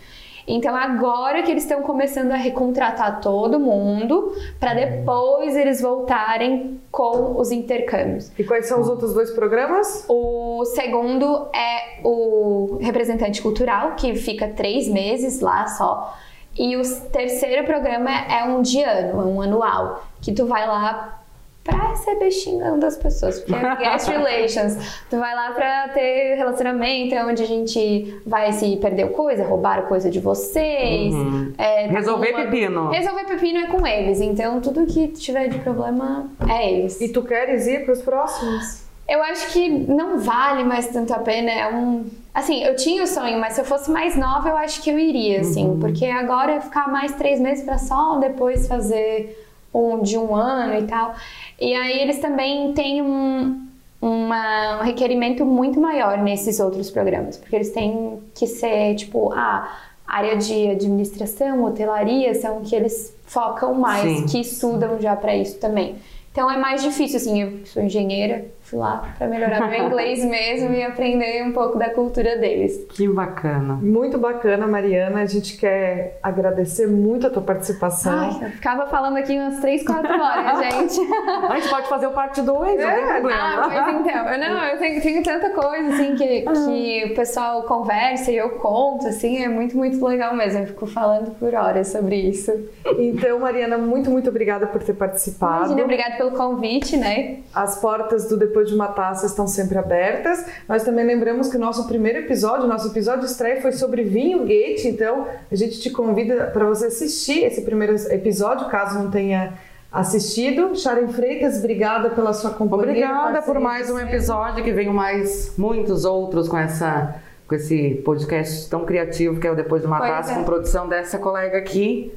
Então 0.47 0.75
agora 0.75 1.43
que 1.43 1.51
eles 1.51 1.63
estão 1.63 1.83
começando 1.83 2.33
a 2.33 2.37
recontratar 2.37 3.21
todo 3.21 3.59
mundo 3.59 4.35
para 4.61 4.75
depois 4.75 5.57
eles 5.57 5.81
voltarem 5.81 6.81
com 6.91 7.39
os 7.39 7.51
intercâmbios. 7.51 8.31
E 8.39 8.45
quais 8.45 8.67
são 8.67 8.81
os 8.81 8.89
outros 8.89 9.15
dois 9.15 9.31
programas? 9.31 10.05
O 10.09 10.65
segundo 10.67 11.49
é 11.55 12.01
o 12.05 12.79
representante 12.81 13.41
cultural, 13.41 13.95
que 13.97 14.15
fica 14.15 14.49
três 14.49 14.89
meses 14.89 15.41
lá 15.41 15.67
só. 15.67 16.15
E 16.57 16.77
o 16.77 16.83
terceiro 17.11 17.65
programa 17.65 18.11
é 18.11 18.45
um 18.45 18.63
de 18.63 18.81
ano, 18.83 19.21
é 19.21 19.25
um 19.25 19.43
anual, 19.43 20.05
que 20.21 20.33
tu 20.33 20.47
vai 20.47 20.67
lá 20.67 21.24
pra 21.65 21.89
receber 21.89 22.31
xingando 22.31 22.85
as 22.85 22.97
pessoas, 22.97 23.41
porque 23.41 23.55
é 23.55 23.77
guest 23.77 24.09
relations. 24.09 24.77
Tu 25.09 25.19
vai 25.19 25.35
lá 25.35 25.51
pra 25.53 25.89
ter 25.89 26.35
relacionamento, 26.37 27.15
é 27.15 27.25
onde 27.25 27.43
a 27.43 27.47
gente 27.47 28.21
vai 28.27 28.53
se 28.53 28.77
perder 28.77 29.11
coisa, 29.13 29.45
roubar 29.45 29.89
coisa 29.89 30.11
de 30.11 30.21
vocês. 30.21 31.15
Uhum. 31.15 31.53
É, 31.57 31.87
resolver 31.87 32.33
uma... 32.33 32.43
pepino. 32.45 32.91
Resolver 32.91 33.25
pepino 33.25 33.61
é 33.61 33.67
com 33.67 33.87
eles, 33.87 34.21
então 34.21 34.61
tudo 34.61 34.85
que 34.87 35.09
tiver 35.09 35.49
de 35.49 35.59
problema 35.61 36.31
é 36.49 36.71
eles. 36.71 37.01
E 37.01 37.09
tu 37.09 37.23
queres 37.23 37.67
ir 37.67 37.85
pros 37.87 38.03
próximos? 38.03 38.85
Eu 39.09 39.23
acho 39.23 39.53
que 39.53 39.69
não 39.69 40.19
vale 40.19 40.65
mais 40.65 40.89
tanto 40.89 41.13
a 41.13 41.19
pena, 41.19 41.51
é 41.51 41.75
um... 41.75 42.07
Assim, 42.35 42.65
eu 42.65 42.75
tinha 42.75 43.05
o 43.05 43.07
sonho, 43.07 43.39
mas 43.39 43.55
se 43.55 43.61
eu 43.61 43.65
fosse 43.65 43.91
mais 43.91 44.17
nova, 44.17 44.49
eu 44.49 44.57
acho 44.57 44.83
que 44.83 44.91
eu 44.91 44.99
iria, 44.99 45.41
assim. 45.41 45.69
Uhum. 45.69 45.79
Porque 45.79 46.07
agora 46.07 46.53
é 46.53 46.61
ficar 46.61 46.91
mais 46.91 47.13
três 47.13 47.39
meses 47.39 47.65
pra 47.65 47.79
só 47.79 48.19
depois 48.19 48.67
fazer 48.67 49.44
um 49.75 50.01
de 50.01 50.17
um 50.17 50.35
ano 50.35 50.79
e 50.79 50.87
tal. 50.87 51.15
E 51.61 51.75
aí 51.75 52.01
eles 52.01 52.19
também 52.19 52.73
têm 52.73 53.03
um, 53.03 53.67
uma, 54.01 54.79
um 54.81 54.83
requerimento 54.85 55.45
muito 55.45 55.81
maior 55.81 56.19
nesses 56.19 56.61
outros 56.61 56.91
programas, 56.91 57.37
porque 57.37 57.57
eles 57.57 57.71
têm 57.71 58.21
que 58.35 58.47
ser, 58.47 58.95
tipo, 58.95 59.33
a 59.33 59.77
área 60.07 60.37
de 60.37 60.69
administração, 60.69 61.65
hotelaria, 61.65 62.35
são 62.35 62.61
que 62.61 62.77
eles 62.77 63.17
focam 63.25 63.75
mais, 63.75 64.19
Sim. 64.19 64.27
que 64.27 64.41
estudam 64.41 65.01
já 65.01 65.17
para 65.17 65.35
isso 65.35 65.59
também. 65.59 65.97
Então 66.31 66.51
é 66.51 66.57
mais 66.57 66.83
difícil, 66.83 67.17
assim, 67.17 67.43
eu 67.43 67.67
sou 67.67 67.83
engenheira, 67.83 68.47
fui 68.65 68.79
lá 68.79 69.15
para 69.19 69.29
melhorar 69.29 69.69
meu 69.69 69.87
inglês 69.87 70.25
mesmo 70.25 70.73
e 70.75 70.83
aprender 70.83 71.45
um 71.45 71.53
pouco 71.53 71.79
da 71.79 71.91
cultura 71.91 72.37
deles. 72.39 72.87
Que 72.91 73.07
bacana. 73.07 73.75
Muito 73.75 74.19
bacana, 74.19 74.67
Mariana. 74.67 75.21
A 75.21 75.27
gente 75.27 75.57
quer 75.57 76.19
agradecer 76.23 76.87
muito 76.87 77.27
a 77.27 77.31
tua 77.31 77.43
participação. 77.43 78.13
Ai, 78.13 78.49
eu 78.49 78.51
ficava 78.51 78.87
falando 78.87 79.17
aqui 79.19 79.39
umas 79.39 79.61
3, 79.61 79.85
4 79.85 80.13
horas, 80.21 80.59
gente. 80.65 81.01
a 81.49 81.55
gente 81.57 81.69
pode 81.69 81.89
fazer 81.89 82.07
o 82.07 82.13
parte 82.13 82.41
2, 82.41 82.81
é, 82.81 82.85
não 82.85 82.95
tem 82.95 83.07
problema. 83.07 83.43
Ah, 83.43 83.69
mas 83.69 84.01
então, 84.01 84.29
eu, 84.29 84.39
não, 84.39 84.65
eu 84.65 84.79
tenho, 84.79 85.03
tenho 85.03 85.23
tanta 85.23 85.51
coisa, 85.51 85.89
assim, 85.91 86.15
que, 86.15 86.45
ah. 86.47 86.53
que 86.53 87.13
o 87.13 87.15
pessoal 87.15 87.63
conversa 87.65 88.31
e 88.31 88.37
eu 88.37 88.51
conto, 88.51 89.07
assim, 89.07 89.43
é 89.43 89.49
muito, 89.49 89.77
muito 89.77 90.05
legal 90.05 90.35
mesmo. 90.35 90.61
Eu 90.61 90.67
fico 90.69 90.87
falando 90.87 91.35
por 91.39 91.55
horas 91.55 91.89
sobre 91.89 92.17
isso. 92.17 92.51
Então, 92.99 93.39
Mariana, 93.39 93.77
muito, 93.77 94.11
muito 94.11 94.31
obrigada 94.31 94.67
por 94.67 94.83
ter 94.83 94.95
participado. 94.95 95.67
Imagina, 95.67 95.83
obrigada 95.83 96.17
pelo 96.17 96.31
convite, 96.31 96.97
né? 96.97 97.41
As 97.55 97.81
portas 97.81 98.29
do 98.29 98.39
Depois 98.55 98.69
de 98.69 98.75
uma 98.77 98.87
Taça 98.87 99.27
estão 99.27 99.49
sempre 99.49 99.77
abertas. 99.77 100.47
Nós 100.69 100.85
também 100.85 101.05
lembramos 101.05 101.49
que 101.49 101.57
o 101.57 101.59
nosso 101.59 101.89
primeiro 101.89 102.21
episódio, 102.21 102.69
nosso 102.69 102.87
episódio 102.87 103.27
estreia 103.27 103.61
foi 103.61 103.73
sobre 103.73 104.05
vinho 104.05 104.45
gate, 104.45 104.85
então 104.85 105.27
a 105.51 105.55
gente 105.57 105.81
te 105.81 105.91
convida 105.91 106.47
para 106.53 106.65
você 106.65 106.87
assistir 106.87 107.43
esse 107.43 107.63
primeiro 107.63 107.97
episódio, 108.13 108.69
caso 108.69 108.97
não 108.97 109.11
tenha 109.11 109.55
assistido. 109.91 110.77
Sharon 110.77 111.09
Freitas, 111.09 111.59
obrigada 111.59 112.11
pela 112.11 112.33
sua 112.33 112.51
companhia. 112.51 112.91
Obrigada 112.91 113.43
por 113.43 113.59
mais 113.59 113.91
um 113.91 113.99
episódio, 113.99 114.63
que 114.63 114.71
venham 114.71 114.95
mais 114.95 115.55
muitos 115.59 116.05
outros 116.05 116.49
com 116.49 116.57
essa 116.57 117.17
com 117.49 117.57
esse 117.57 118.01
podcast 118.05 118.71
tão 118.71 118.87
criativo 118.87 119.41
que 119.41 119.49
é 119.49 119.51
o 119.51 119.57
Depois 119.57 119.83
de 119.83 119.89
uma 119.89 119.99
Taça, 119.99 120.31
é. 120.31 120.35
com 120.37 120.45
produção 120.45 120.89
dessa 120.89 121.19
colega 121.19 121.59
aqui. 121.59 122.15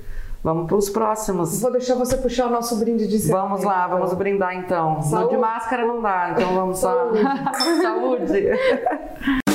Vamos 0.47 0.65
para 0.65 0.77
os 0.77 0.89
próximos. 0.89 1.59
Vou 1.59 1.69
deixar 1.73 1.95
você 1.95 2.15
puxar 2.15 2.47
o 2.47 2.49
nosso 2.49 2.77
brinde 2.77 3.05
de 3.05 3.19
cerveja. 3.19 3.41
Vamos 3.41 3.65
lá, 3.65 3.85
vamos 3.85 4.13
brindar 4.13 4.55
então. 4.55 5.01
Saúde. 5.01 5.31
de 5.31 5.37
máscara 5.37 5.85
não 5.85 6.01
dá, 6.01 6.29
então 6.31 6.55
vamos 6.55 6.81
lá. 6.81 6.93
Saúde. 6.93 7.21
Saúde. 7.83 9.41